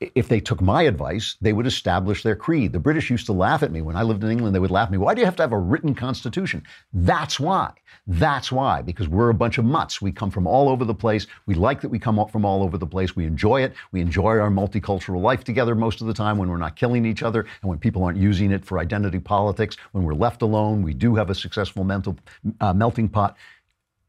[0.00, 2.72] if they took my advice, they would establish their creed.
[2.72, 4.54] The British used to laugh at me when I lived in England.
[4.54, 4.98] They would laugh at me.
[4.98, 6.62] Why do you have to have a written constitution?
[6.92, 7.72] That's why.
[8.06, 8.80] That's why.
[8.80, 10.00] Because we're a bunch of mutts.
[10.00, 11.26] We come from all over the place.
[11.46, 13.16] We like that we come from all over the place.
[13.16, 13.74] We enjoy it.
[13.90, 17.24] We enjoy our multicultural life together most of the time when we're not killing each
[17.24, 19.76] other and when people aren't using it for identity politics.
[19.92, 22.16] When we're left alone, we do have a successful mental
[22.60, 23.36] uh, melting pot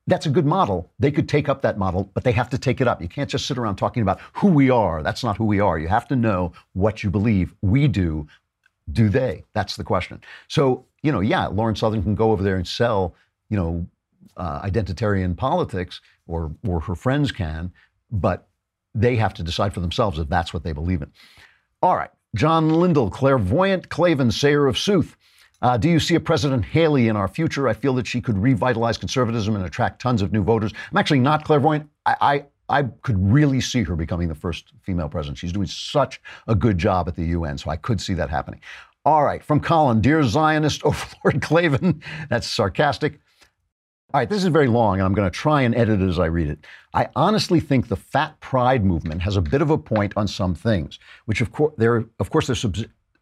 [0.09, 0.91] that's a good model.
[0.99, 3.01] They could take up that model, but they have to take it up.
[3.01, 5.03] You can't just sit around talking about who we are.
[5.03, 5.77] That's not who we are.
[5.77, 7.53] You have to know what you believe.
[7.61, 8.27] We do.
[8.91, 9.45] Do they?
[9.53, 10.21] That's the question.
[10.47, 13.13] So, you know, yeah, Lauren Southern can go over there and sell,
[13.49, 13.87] you know,
[14.35, 17.71] uh, identitarian politics, or or her friends can,
[18.09, 18.47] but
[18.95, 21.11] they have to decide for themselves if that's what they believe in.
[21.81, 25.15] All right, John Lindell, clairvoyant Klavan, sayer of sooth.
[25.61, 27.67] Uh, do you see a President Haley in our future?
[27.67, 30.71] I feel that she could revitalize conservatism and attract tons of new voters.
[30.91, 31.89] I'm actually not clairvoyant.
[32.05, 35.39] I, I I could really see her becoming the first female president.
[35.39, 38.61] She's doing such a good job at the UN, so I could see that happening.
[39.05, 43.19] All right, from Colin, dear Zionist overlord Klavan, that's sarcastic.
[44.13, 46.19] All right, this is very long, and I'm going to try and edit it as
[46.19, 46.65] I read it.
[46.93, 50.55] I honestly think the fat pride movement has a bit of a point on some
[50.55, 52.59] things, which of course there, of course, there's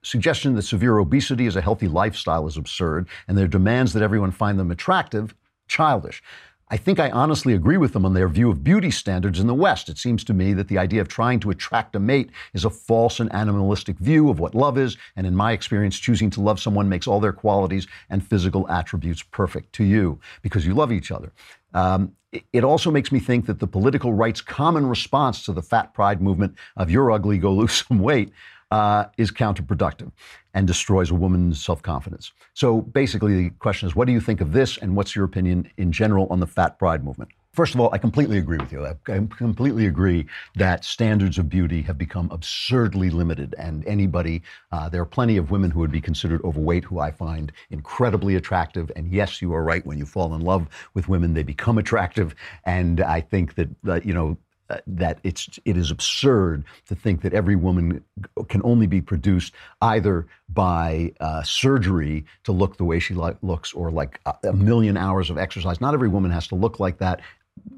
[0.08, 4.32] suggestion that severe obesity is a healthy lifestyle is absurd, and their demands that everyone
[4.32, 5.36] find them attractive,
[5.68, 6.24] childish.
[6.70, 9.54] I think I honestly agree with them on their view of beauty standards in the
[9.54, 9.88] West.
[9.88, 12.70] It seems to me that the idea of trying to attract a mate is a
[12.70, 16.60] false and animalistic view of what love is, and in my experience, choosing to love
[16.60, 21.10] someone makes all their qualities and physical attributes perfect to you because you love each
[21.10, 21.32] other.
[21.74, 22.14] Um,
[22.52, 26.22] it- also makes me think that the political right's common response to the fat pride
[26.22, 28.32] movement of you're ugly, go lose some weight
[28.72, 30.12] uh, is counterproductive
[30.54, 32.32] and destroys a woman's self confidence.
[32.54, 35.70] So basically, the question is what do you think of this, and what's your opinion
[35.78, 37.32] in general on the fat pride movement?
[37.58, 38.86] First of all, I completely agree with you.
[38.86, 38.94] I
[39.36, 40.28] completely agree
[40.58, 43.56] that standards of beauty have become absurdly limited.
[43.58, 47.10] And anybody, uh, there are plenty of women who would be considered overweight who I
[47.10, 48.92] find incredibly attractive.
[48.96, 49.84] And yes, you are right.
[49.88, 52.36] When you fall in love with women, they become attractive.
[52.64, 54.38] And I think that, uh, you know,
[54.70, 58.04] uh, that it's it is absurd to think that every woman
[58.50, 63.92] can only be produced either by uh, surgery to look the way she looks or
[63.92, 65.80] like a, a million hours of exercise.
[65.80, 67.22] Not every woman has to look like that.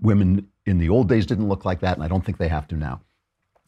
[0.01, 2.67] Women in the old days didn't look like that, and I don't think they have
[2.69, 3.01] to now.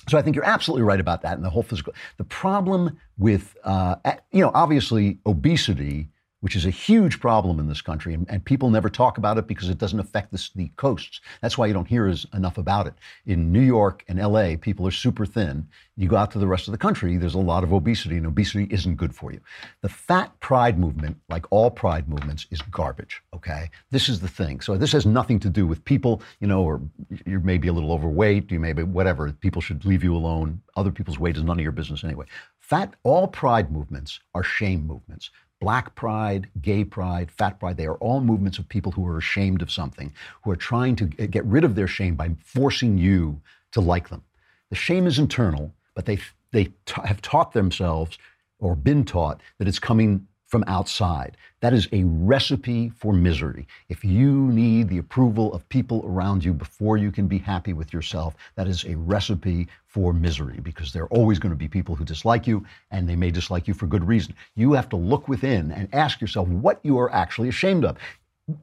[0.09, 1.93] So I think you're absolutely right about that, and the whole physical.
[2.17, 3.95] The problem with, uh,
[4.31, 6.09] you know, obviously obesity,
[6.41, 9.47] which is a huge problem in this country, and, and people never talk about it
[9.47, 11.21] because it doesn't affect this, the coasts.
[11.41, 12.93] That's why you don't hear as, enough about it.
[13.25, 15.67] In New York and L.A., people are super thin.
[15.97, 18.25] You go out to the rest of the country, there's a lot of obesity, and
[18.25, 19.39] obesity isn't good for you.
[19.81, 23.21] The fat pride movement, like all pride movements, is garbage.
[23.35, 24.61] Okay, this is the thing.
[24.61, 26.81] So this has nothing to do with people, you know, or
[27.25, 29.31] you're maybe a little overweight, you may be whatever.
[29.31, 30.59] People should leave you alone.
[30.75, 32.25] Other people's weight is none of your business anyway.
[32.59, 35.29] Fat, all pride movements are shame movements.
[35.61, 39.61] Black pride, gay pride, fat pride, they are all movements of people who are ashamed
[39.61, 40.11] of something,
[40.43, 43.39] who are trying to get rid of their shame by forcing you
[43.71, 44.23] to like them.
[44.71, 46.19] The shame is internal, but they,
[46.51, 48.17] they ta- have taught themselves
[48.59, 51.37] or been taught that it's coming from outside.
[51.61, 53.67] That is a recipe for misery.
[53.87, 57.93] If you need the approval of people around you before you can be happy with
[57.93, 61.95] yourself, that is a recipe for misery because there are always going to be people
[61.95, 64.35] who dislike you and they may dislike you for good reason.
[64.55, 67.97] You have to look within and ask yourself what you are actually ashamed of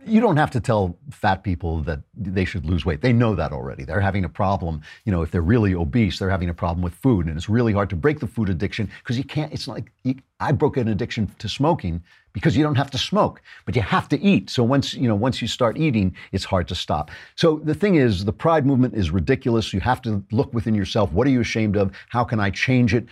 [0.06, 3.00] you don't have to tell fat people that they should lose weight.
[3.00, 3.84] They know that already.
[3.84, 4.82] They're having a problem.
[5.04, 7.72] You know, if they're really obese, they're having a problem with food, and it's really
[7.72, 9.52] hard to break the food addiction because you can't.
[9.52, 13.42] It's like you, I broke an addiction to smoking because you don't have to smoke,
[13.64, 14.50] but you have to eat.
[14.50, 17.10] So once you know, once you start eating, it's hard to stop.
[17.34, 19.72] So the thing is, the pride movement is ridiculous.
[19.72, 21.12] You have to look within yourself.
[21.12, 21.92] What are you ashamed of?
[22.08, 23.06] How can I change it?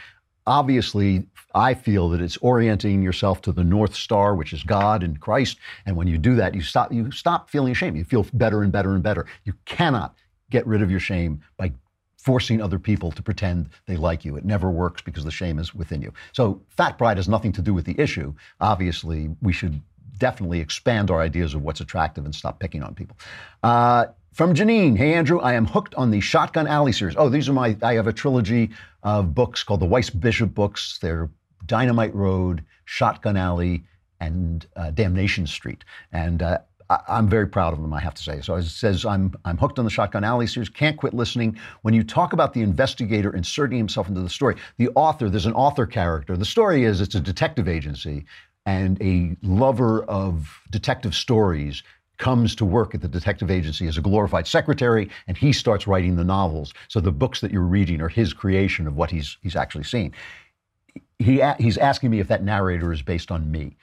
[0.47, 5.21] Obviously i feel that it's orienting yourself to the north star which is god and
[5.21, 5.59] christ.
[5.87, 7.97] And when you do that you stop you stop feeling ashamed.
[7.97, 9.27] You feel better and better and better.
[9.45, 10.15] You cannot
[10.51, 11.73] get rid of your shame by
[12.17, 14.37] forcing other people to pretend they like you.
[14.37, 16.13] It never works because the shame is within you.
[16.33, 18.35] So fat pride has nothing to do with the issue.
[18.61, 19.81] Obviously we should
[20.19, 23.17] definitely expand our ideas of what's attractive and stop picking on people.
[23.63, 27.16] Uh, from Janine, hey Andrew, I am hooked on the Shotgun Alley series.
[27.16, 28.68] Oh, these are my, I have a trilogy
[29.03, 30.99] of books called the Weiss Bishop books.
[31.01, 31.31] They're
[31.64, 33.85] Dynamite Road, Shotgun Alley,
[34.20, 35.85] and uh, Damnation Street.
[36.12, 36.59] And uh,
[36.90, 38.42] I, I'm very proud of them, I have to say.
[38.42, 41.59] So it says, I'm, I'm hooked on the Shotgun Alley series, can't quit listening.
[41.81, 45.55] When you talk about the investigator inserting himself into the story, the author, there's an
[45.55, 46.37] author character.
[46.37, 48.27] The story is it's a detective agency,
[48.66, 51.83] and a lover of detective stories
[52.19, 56.17] comes to work at the detective agency as a glorified secretary, and he starts writing
[56.17, 56.73] the novels.
[56.89, 60.13] So the books that you're reading are his creation of what he's he's actually seen.
[61.19, 63.77] He he's asking me if that narrator is based on me.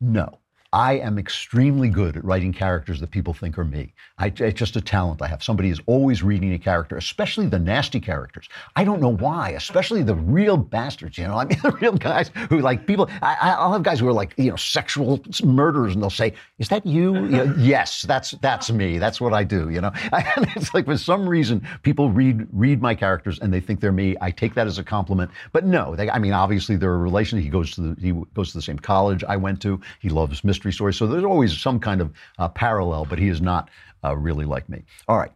[0.00, 0.38] No.
[0.74, 3.94] I am extremely good at writing characters that people think are me.
[4.18, 5.40] I, it's just a talent I have.
[5.40, 8.48] Somebody is always reading a character, especially the nasty characters.
[8.74, 11.16] I don't know why, especially the real bastards.
[11.16, 13.08] You know, I mean, the real guys who like people.
[13.22, 16.34] I, I- I'll have guys who are like, you know, sexual murderers, and they'll say,
[16.58, 18.98] "Is that you?" you know, yes, that's that's me.
[18.98, 19.70] That's what I do.
[19.70, 23.60] You know, and it's like for some reason people read read my characters and they
[23.60, 24.16] think they're me.
[24.20, 27.44] I take that as a compliment, but no, they, I mean, obviously there are relations.
[27.44, 29.80] He goes to the he goes to the same college I went to.
[30.00, 33.04] He loves mystery stories, so there's always some kind of uh, parallel.
[33.04, 33.68] But he is not
[34.02, 34.82] uh, really like me.
[35.08, 35.32] All right,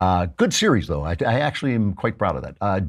[0.00, 1.04] uh, good series though.
[1.04, 2.56] I, I actually am quite proud of that.
[2.60, 2.80] Uh,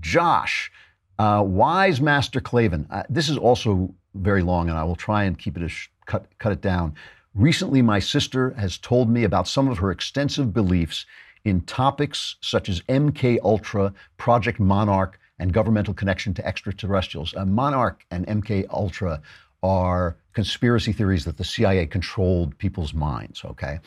[0.00, 0.70] Josh,
[1.18, 2.88] uh, Wise Master Klavan.
[3.08, 6.52] This is also very long, and I will try and keep it sh- cut cut
[6.52, 6.94] it down.
[7.34, 11.06] Recently, my sister has told me about some of her extensive beliefs
[11.44, 17.34] in topics such as MK Ultra, Project Monarch, and governmental connection to extraterrestrials.
[17.34, 19.20] Uh, Monarch and MK Ultra
[19.62, 23.44] are conspiracy theories that the CIA controlled people's minds.
[23.44, 23.78] Okay.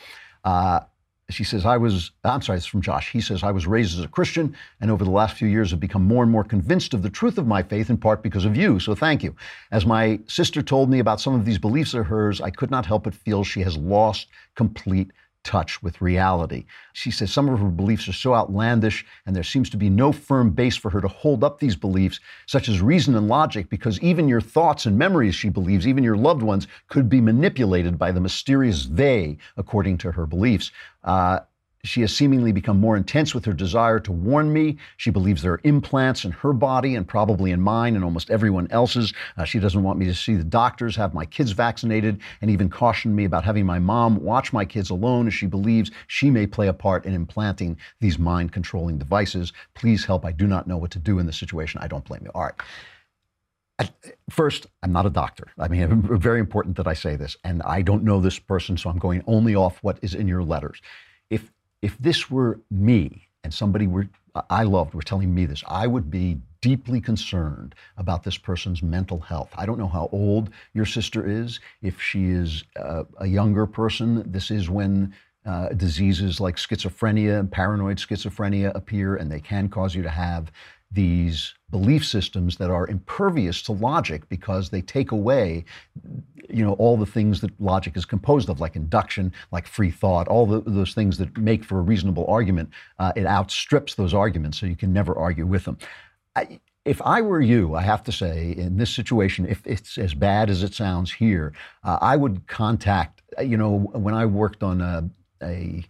[0.44, 0.80] Uh,
[1.28, 3.10] she says, I was, I'm sorry, it's from Josh.
[3.10, 5.80] He says, I was raised as a Christian and over the last few years have
[5.80, 8.56] become more and more convinced of the truth of my faith, in part because of
[8.56, 8.78] you.
[8.78, 9.34] So thank you.
[9.72, 12.86] As my sister told me about some of these beliefs of hers, I could not
[12.86, 15.10] help but feel she has lost complete
[15.46, 16.64] touch with reality.
[16.92, 20.10] She says some of her beliefs are so outlandish, and there seems to be no
[20.10, 24.00] firm base for her to hold up these beliefs, such as reason and logic, because
[24.00, 28.10] even your thoughts and memories, she believes, even your loved ones, could be manipulated by
[28.10, 30.72] the mysterious they, according to her beliefs.
[31.04, 31.38] Uh,
[31.86, 34.76] she has seemingly become more intense with her desire to warn me.
[34.96, 38.68] She believes there are implants in her body and probably in mine and almost everyone
[38.70, 39.12] else's.
[39.36, 42.68] Uh, she doesn't want me to see the doctors, have my kids vaccinated, and even
[42.68, 46.46] cautioned me about having my mom watch my kids alone as she believes she may
[46.46, 49.52] play a part in implanting these mind controlling devices.
[49.74, 50.24] Please help.
[50.24, 51.80] I do not know what to do in this situation.
[51.82, 52.30] I don't blame you.
[52.34, 52.54] All right.
[53.78, 53.90] I,
[54.30, 55.48] first, I'm not a doctor.
[55.58, 58.76] I mean, it's very important that I say this, and I don't know this person,
[58.76, 60.80] so I'm going only off what is in your letters.
[61.28, 61.52] If
[61.82, 64.08] if this were me and somebody were
[64.50, 69.20] I loved were telling me this, I would be deeply concerned about this person's mental
[69.20, 69.50] health.
[69.56, 71.60] I don't know how old your sister is.
[71.80, 75.14] If she is uh, a younger person, this is when
[75.46, 80.50] uh, diseases like schizophrenia paranoid schizophrenia appear, and they can cause you to have
[80.90, 85.64] these belief systems that are impervious to logic because they take away
[86.48, 90.28] you know all the things that logic is composed of like induction like free thought
[90.28, 94.60] all the, those things that make for a reasonable argument uh, it outstrips those arguments
[94.60, 95.78] so you can never argue with them.
[96.34, 100.14] I, if I were you, I have to say, in this situation, if it's as
[100.14, 101.52] bad as it sounds here,
[101.82, 105.10] uh, I would contact, you know, when I worked on a,
[105.42, 105.84] a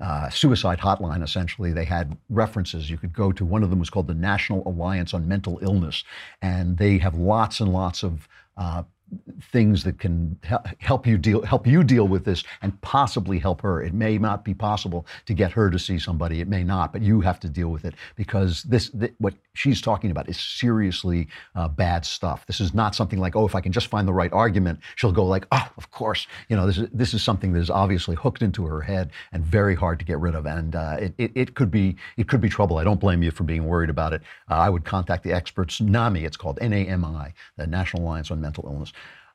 [0.00, 1.72] uh, suicide hotline, essentially.
[1.72, 3.44] They had references you could go to.
[3.44, 6.04] One of them was called the National Alliance on Mental Illness,
[6.40, 8.82] and they have lots and lots of uh,
[9.52, 10.38] things that can
[10.78, 13.82] help you deal help you deal with this and possibly help her.
[13.82, 16.40] It may not be possible to get her to see somebody.
[16.40, 19.80] It may not, but you have to deal with it because this th- what she's
[19.80, 22.46] talking about is seriously uh, bad stuff.
[22.46, 25.12] This is not something like oh, if I can just find the right argument, she'll
[25.12, 26.26] go like oh, of course.
[26.48, 29.44] You know, this is this is something that is obviously hooked into her head and
[29.44, 30.46] very hard to get rid of.
[30.46, 32.78] And uh, it, it, it could be it could be trouble.
[32.78, 34.22] I don't blame you for being worried about it.
[34.50, 35.80] Uh, I would contact the experts.
[35.80, 38.92] NAMI, it's called N-A-M-I, the National Alliance on Mental Illness.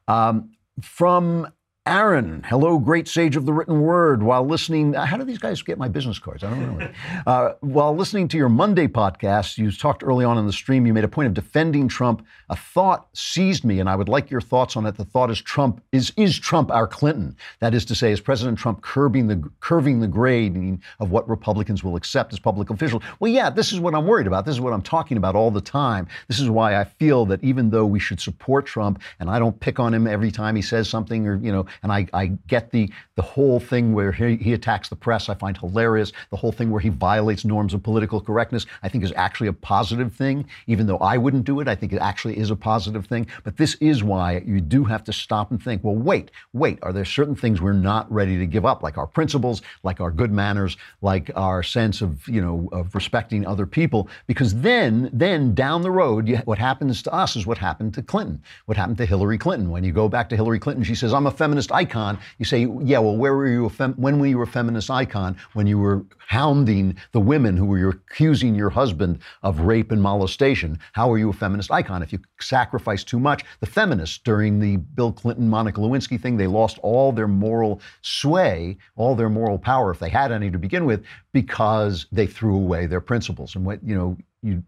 [0.08, 0.52] Um,
[0.82, 1.48] from
[1.88, 4.24] Aaron, hello, great sage of the written word.
[4.24, 6.44] While listening, how do these guys get my business cards?
[6.44, 6.90] I don't know.
[7.28, 10.96] uh, while listening to your Monday podcast, you talked early on in the stream, you
[10.96, 12.26] made a point of defending Trump.
[12.50, 14.98] A thought seized me, and I would like your thoughts on it.
[14.98, 17.36] The thought is Trump is is Trump our Clinton?
[17.60, 21.84] That is to say, is President Trump curbing the curving the grading of what Republicans
[21.84, 23.04] will accept as public officials?
[23.20, 24.46] Well, yeah, this is what I'm worried about.
[24.46, 26.08] This is what I'm talking about all the time.
[26.30, 29.60] This is why I feel that even though we should support Trump, and I don't
[29.60, 32.72] pick on him every time he says something or you know and I, I get
[32.72, 35.30] the the whole thing where he, he attacks the press.
[35.30, 36.12] I find hilarious.
[36.30, 38.66] The whole thing where he violates norms of political correctness.
[38.84, 41.68] I think is actually a positive thing, even though I wouldn't do it.
[41.68, 43.28] I think it actually is a positive thing.
[43.44, 45.84] But this is why you do have to stop and think.
[45.84, 46.80] Well, wait, wait.
[46.82, 50.12] Are there certain things we're not ready to give up, like our principles, like our
[50.12, 54.10] good manners, like our sense of you know of respecting other people?
[54.28, 58.02] Because then, then down the road, you, what happens to us is what happened to
[58.02, 58.42] Clinton.
[58.66, 59.70] What happened to Hillary Clinton?
[59.70, 62.68] When you go back to Hillary Clinton, she says, "I'm a feminist icon." You say,
[62.84, 63.70] "Yeah, well, where were you?
[63.70, 65.38] Fem- when were you a feminist icon?
[65.54, 70.80] When you were hounding the women who were accusing your husband of rape and molestation?
[70.94, 72.04] How are you a feminist icon?
[72.04, 76.48] If you sacrifice too much, the feminists during the Bill Clinton, Monica Lewinsky thing, they
[76.48, 80.86] lost all their moral sway, all their moral power, if they had any to begin
[80.86, 81.04] with,
[81.34, 83.56] because they threw away their principles.
[83.56, 84.64] And what you know, you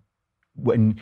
[0.56, 1.00] when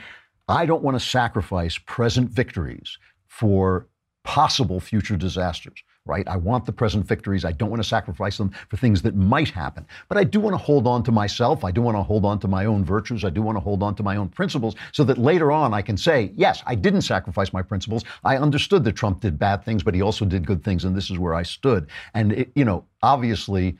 [0.47, 3.87] I don't want to sacrifice present victories for
[4.25, 6.27] possible future disasters right?
[6.27, 7.45] I want the present victories.
[7.45, 9.85] I don't want to sacrifice them for things that might happen.
[10.07, 11.63] But I do want to hold on to myself.
[11.63, 13.25] I do want to hold on to my own virtues.
[13.25, 15.81] I do want to hold on to my own principles so that later on I
[15.81, 18.03] can say, yes, I didn't sacrifice my principles.
[18.23, 21.09] I understood that Trump did bad things, but he also did good things, and this
[21.09, 21.87] is where I stood.
[22.13, 23.75] And, it, you know, obviously,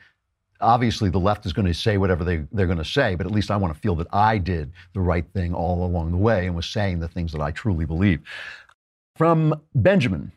[0.60, 3.32] obviously the left is going to say whatever they, they're going to say, but at
[3.32, 6.46] least I want to feel that I did the right thing all along the way
[6.46, 8.20] and was saying the things that I truly believe.
[9.14, 10.32] From Benjamin,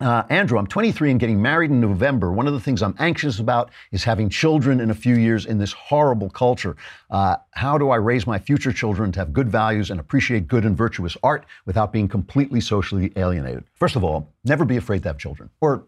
[0.00, 2.32] Uh, Andrew, I'm 23 and getting married in November.
[2.32, 5.58] One of the things I'm anxious about is having children in a few years in
[5.58, 6.74] this horrible culture.
[7.10, 10.64] Uh, how do I raise my future children to have good values and appreciate good
[10.64, 13.64] and virtuous art without being completely socially alienated?
[13.74, 15.50] First of all, never be afraid to have children.
[15.60, 15.84] Or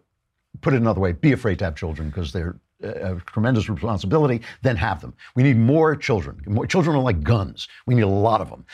[0.61, 4.75] put it another way, be afraid to have children because they're a tremendous responsibility, then
[4.75, 5.15] have them.
[5.35, 6.39] We need more children.
[6.45, 7.67] More, children are like guns.
[7.87, 8.65] We need a lot of them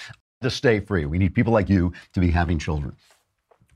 [0.42, 1.06] to stay free.
[1.06, 2.96] We need people like you to be having children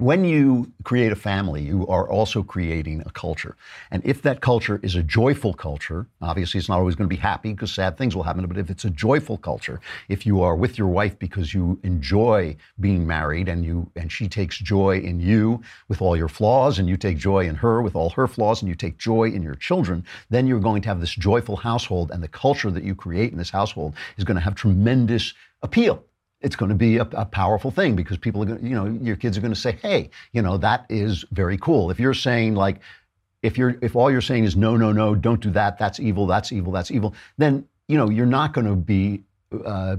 [0.03, 3.55] when you create a family, you are also creating a culture.
[3.89, 7.21] And if that culture is a joyful culture, obviously it's not always going to be
[7.21, 9.79] happy because sad things will happen, but if it's a joyful culture,
[10.09, 14.27] if you are with your wife because you enjoy being married and you and she
[14.27, 17.95] takes joy in you with all your flaws and you take joy in her with
[17.95, 20.99] all her flaws and you take joy in your children, then you're going to have
[20.99, 24.41] this joyful household and the culture that you create in this household is going to
[24.41, 26.03] have tremendous appeal
[26.43, 28.85] it's going to be a, a, powerful thing because people are going to, you know,
[29.01, 31.89] your kids are going to say, hey, you know, that is very cool.
[31.89, 32.81] If you're saying like,
[33.41, 36.27] if you're, if all you're saying is no, no, no, don't do that, that's evil,
[36.27, 39.23] that's evil, that's evil, then, you know, you're not going to be
[39.65, 39.97] uh,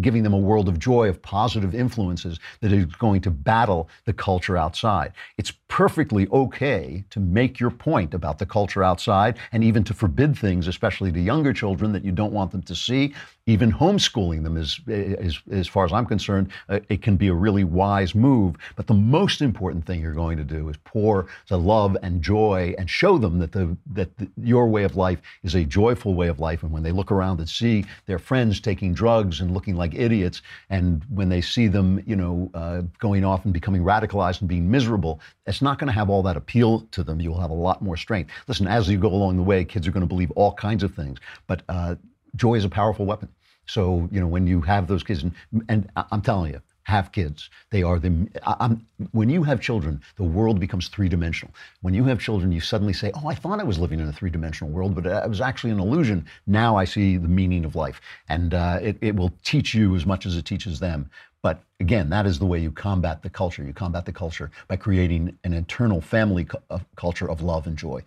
[0.00, 4.12] giving them a world of joy, of positive influences that is going to battle the
[4.12, 5.12] culture outside.
[5.38, 10.36] It's perfectly okay to make your point about the culture outside and even to forbid
[10.36, 13.14] things, especially to younger children, that you don't want them to see.
[13.46, 17.34] Even homeschooling them is, is as far as I'm concerned, uh, it can be a
[17.34, 18.56] really wise move.
[18.74, 22.74] But the most important thing you're going to do is pour the love and joy
[22.76, 26.26] and show them that the that the, your way of life is a joyful way
[26.26, 26.64] of life.
[26.64, 30.42] And when they look around and see their friends taking drugs and looking like idiots,
[30.70, 34.70] and when they see them, you know, uh, going off and becoming radicalized and being
[34.70, 37.20] miserable, it's not going to have all that appeal to them.
[37.20, 38.30] You'll have a lot more strength.
[38.48, 40.94] Listen, as you go along the way, kids are going to believe all kinds of
[40.94, 41.94] things, but uh,
[42.34, 43.28] joy is a powerful weapon.
[43.66, 45.32] So, you know, when you have those kids, and,
[45.68, 47.50] and I'm telling you, have kids.
[47.70, 48.28] They are the.
[48.44, 51.52] I'm, when you have children, the world becomes three dimensional.
[51.82, 54.12] When you have children, you suddenly say, "Oh, I thought I was living in a
[54.12, 57.74] three dimensional world, but it was actually an illusion." Now I see the meaning of
[57.74, 61.10] life, and uh, it, it will teach you as much as it teaches them.
[61.42, 63.64] But again, that is the way you combat the culture.
[63.64, 67.76] You combat the culture by creating an internal family cu- uh, culture of love and
[67.76, 68.04] joy.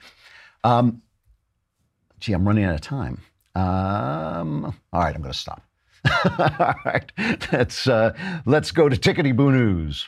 [0.64, 1.02] Um,
[2.22, 3.20] gee, I'm running out of time.
[3.56, 5.69] Um, all right, I'm going to stop.
[6.40, 7.12] all right,
[7.52, 8.14] let's uh,
[8.46, 10.08] let's go to Tickety Boo News.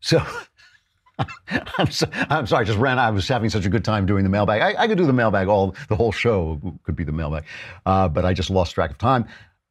[0.00, 0.22] So.
[1.78, 2.98] I'm, so, I'm sorry, I just ran.
[2.98, 4.60] I was having such a good time doing the mailbag.
[4.60, 7.44] I, I could do the mailbag all the whole show could be the mailbag,
[7.86, 9.26] uh, but I just lost track of time.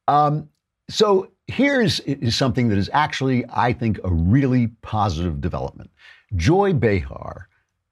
[0.07, 0.49] Um,
[0.89, 5.91] so here's is something that is actually, I think, a really positive development.
[6.36, 7.47] Joy Behar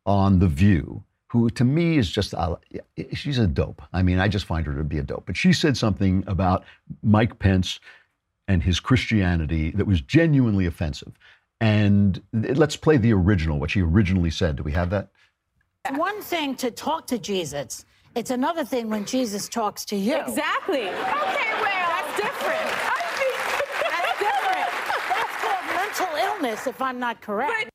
[0.06, 1.04] on The View,
[1.34, 2.56] who to me is just, uh,
[3.12, 3.82] she's a dope.
[3.92, 5.24] I mean, I just find her to be a dope.
[5.26, 6.64] But she said something about
[7.02, 7.80] Mike Pence
[8.48, 11.14] and his Christianity that was genuinely offensive.
[11.60, 14.58] And let's play the original, what she originally said.
[14.58, 15.08] Do we have that?
[15.96, 17.84] One thing to talk to Jesus.
[18.14, 20.16] It's another thing when Jesus talks to you.
[20.18, 20.82] Exactly.
[20.82, 22.70] Okay, well, that's different.
[23.90, 24.70] That's different.
[25.10, 27.72] That's called mental illness, if I'm not correct.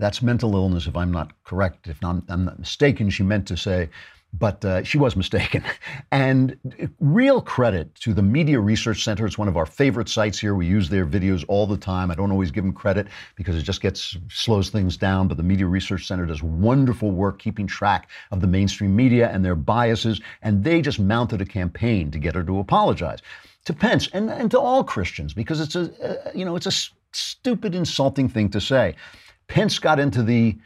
[0.00, 1.86] That's mental illness, if I'm not correct.
[1.86, 3.90] If I'm, I'm not mistaken, she meant to say,
[4.32, 5.62] but uh, she was mistaken.
[6.12, 6.56] And
[6.98, 9.26] real credit to the Media Research Center.
[9.26, 10.54] It's one of our favorite sites here.
[10.54, 12.10] We use their videos all the time.
[12.10, 15.28] I don't always give them credit because it just gets slows things down.
[15.28, 19.44] But the Media Research Center does wonderful work keeping track of the mainstream media and
[19.44, 20.20] their biases.
[20.42, 23.20] And they just mounted a campaign to get her to apologize
[23.66, 26.72] to Pence and, and to all Christians because it's a uh, you know it's a
[27.12, 28.94] stupid, insulting thing to say.
[29.50, 30.56] Pence got into the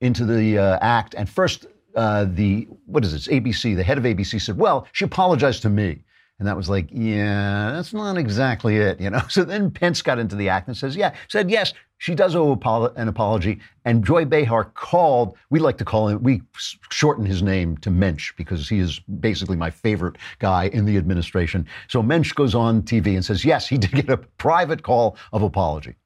[0.00, 3.30] into the uh, act, and first uh, the what is it?
[3.32, 6.02] ABC, the head of ABC said, "Well, she apologized to me."
[6.38, 9.20] And that was like, yeah, that's not exactly it, you know.
[9.28, 12.52] So then Pence got into the act and says, yeah, said yes, she does owe
[12.96, 13.58] an apology.
[13.84, 15.36] And Joy Behar called.
[15.50, 16.22] We like to call him.
[16.22, 16.42] We
[16.90, 21.66] shorten his name to Mensch because he is basically my favorite guy in the administration.
[21.88, 25.42] So Mensch goes on TV and says, yes, he did get a private call of
[25.42, 25.96] apology.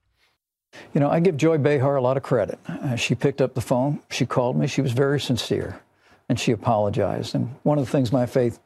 [0.95, 2.59] You know, I give Joy Behar a lot of credit.
[2.66, 5.81] Uh, she picked up the phone, she called me, she was very sincere,
[6.29, 7.35] and she apologized.
[7.35, 8.59] And one of the things my faith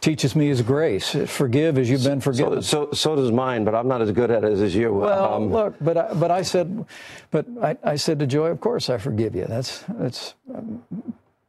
[0.00, 1.14] teaches me is grace.
[1.26, 2.62] Forgive as you've been forgiven.
[2.62, 4.94] So, so, so does mine, but I'm not as good at it as you.
[4.94, 6.86] Well, Um, look, but I, but I said,
[7.30, 9.44] but I, I said to Joy, of course I forgive you.
[9.46, 10.82] That's that's um,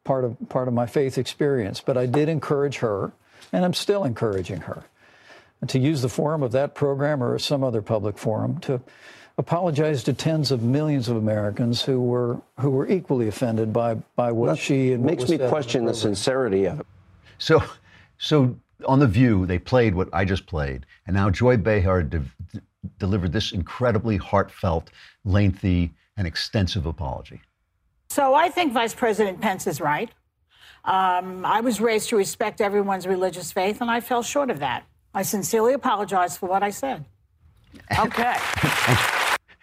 [0.04, 1.80] part of part of my faith experience.
[1.80, 3.12] But I did encourage her,
[3.52, 4.84] and I'm still encouraging her,
[5.66, 8.82] to use the forum of that program or some other public forum to
[9.38, 14.30] apologize to tens of millions of Americans who were who were equally offended by by
[14.32, 16.14] what that she and what makes was me question the program.
[16.14, 16.86] sincerity of it.
[17.38, 17.62] So,
[18.18, 18.56] so
[18.86, 22.22] on the View, they played what I just played, and now Joy Behar de-
[22.98, 24.90] delivered this incredibly heartfelt,
[25.24, 27.40] lengthy, and extensive apology.
[28.10, 30.10] So I think Vice President Pence is right.
[30.84, 34.84] Um, I was raised to respect everyone's religious faith, and I fell short of that.
[35.14, 37.04] I sincerely apologize for what I said.
[37.98, 38.36] Okay.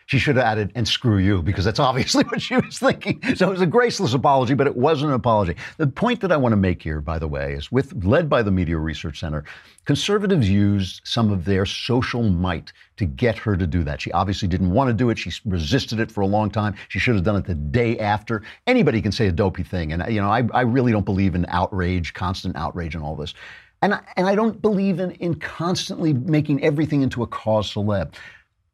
[0.10, 3.22] She should have added, and screw you, because that's obviously what she was thinking.
[3.36, 5.56] So it was a graceless apology, but it wasn't an apology.
[5.78, 8.42] The point that I want to make here, by the way, is with led by
[8.42, 9.44] the Media Research Center,
[9.86, 14.02] conservatives used some of their social might to get her to do that.
[14.02, 15.20] She obviously didn't want to do it.
[15.20, 16.74] She resisted it for a long time.
[16.88, 18.42] She should have done it the day after.
[18.66, 19.94] Anybody can say a dopey thing.
[19.94, 23.36] And, you know, I, I really don't believe in outrage, constant outrage, and all this.
[23.84, 28.16] And I, and I don't believe in, in constantly making everything into a cause celeb.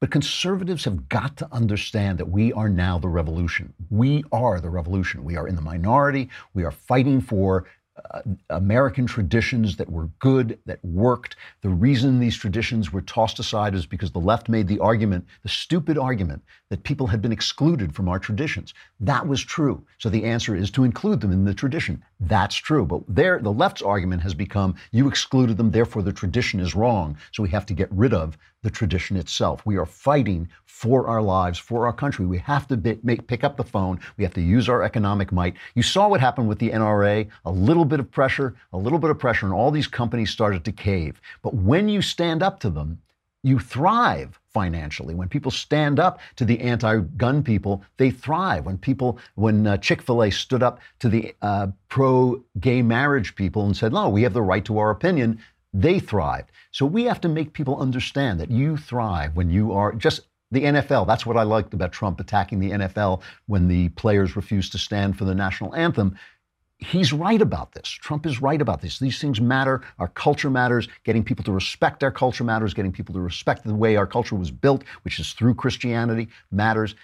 [0.05, 3.73] But conservatives have got to understand that we are now the revolution.
[3.89, 5.23] We are the revolution.
[5.23, 6.29] We are in the minority.
[6.53, 7.65] We are fighting for
[8.11, 11.37] uh, American traditions that were good, that worked.
[11.61, 15.49] The reason these traditions were tossed aside is because the left made the argument, the
[15.49, 18.73] stupid argument, that people had been excluded from our traditions.
[18.99, 19.85] That was true.
[19.97, 22.03] So the answer is to include them in the tradition.
[22.19, 22.85] That's true.
[22.85, 27.17] But there, the left's argument has become you excluded them, therefore the tradition is wrong.
[27.31, 29.65] So we have to get rid of the tradition itself.
[29.65, 32.25] We are fighting for our lives, for our country.
[32.25, 33.97] We have to make, pick up the phone.
[34.17, 35.55] We have to use our economic might.
[35.73, 39.09] You saw what happened with the NRA a little bit of pressure, a little bit
[39.09, 41.21] of pressure, and all these companies started to cave.
[41.41, 43.01] But when you stand up to them,
[43.41, 45.15] you thrive financially.
[45.15, 48.65] When people stand up to the anti-gun people, they thrive.
[48.65, 53.93] When people, when uh, Chick-fil-A stood up to the uh, pro-gay marriage people and said,
[53.93, 55.39] "No, we have the right to our opinion,"
[55.73, 56.51] they thrived.
[56.71, 60.21] So we have to make people understand that you thrive when you are just
[60.51, 61.07] the NFL.
[61.07, 65.17] That's what I liked about Trump attacking the NFL when the players refused to stand
[65.17, 66.17] for the national anthem.
[66.77, 67.87] He's right about this.
[67.87, 68.99] Trump is right about this.
[68.99, 69.81] These things matter.
[69.97, 70.87] Our culture matters.
[71.03, 72.73] Getting people to respect our culture matters.
[72.73, 76.95] Getting people to respect the way our culture was built, which is through Christianity, matters.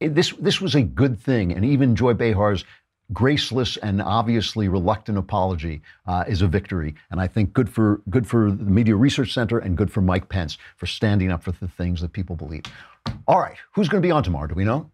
[0.00, 1.52] This, this was a good thing.
[1.52, 2.64] And even Joy Behar's
[3.12, 6.94] graceless and obviously reluctant apology uh, is a victory.
[7.10, 10.28] And I think good for good for the Media Research Center and good for Mike
[10.28, 12.64] Pence for standing up for the things that people believe.
[13.26, 14.46] All right, who's going to be on tomorrow?
[14.46, 14.90] Do we know?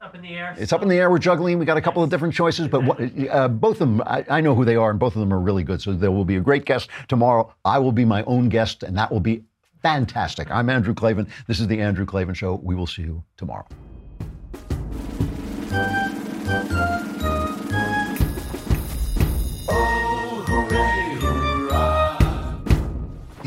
[0.00, 0.54] Up in the air.
[0.56, 1.10] It's up in the air.
[1.10, 1.58] We're juggling.
[1.58, 3.00] We got a couple of different choices, but what,
[3.30, 5.40] uh, both of them, I, I know who they are, and both of them are
[5.40, 5.82] really good.
[5.82, 7.52] So there will be a great guest tomorrow.
[7.64, 9.42] I will be my own guest, and that will be
[9.82, 10.52] fantastic.
[10.52, 11.26] I'm Andrew Klavan.
[11.48, 12.60] This is the Andrew Klavan Show.
[12.62, 13.66] We will see you tomorrow.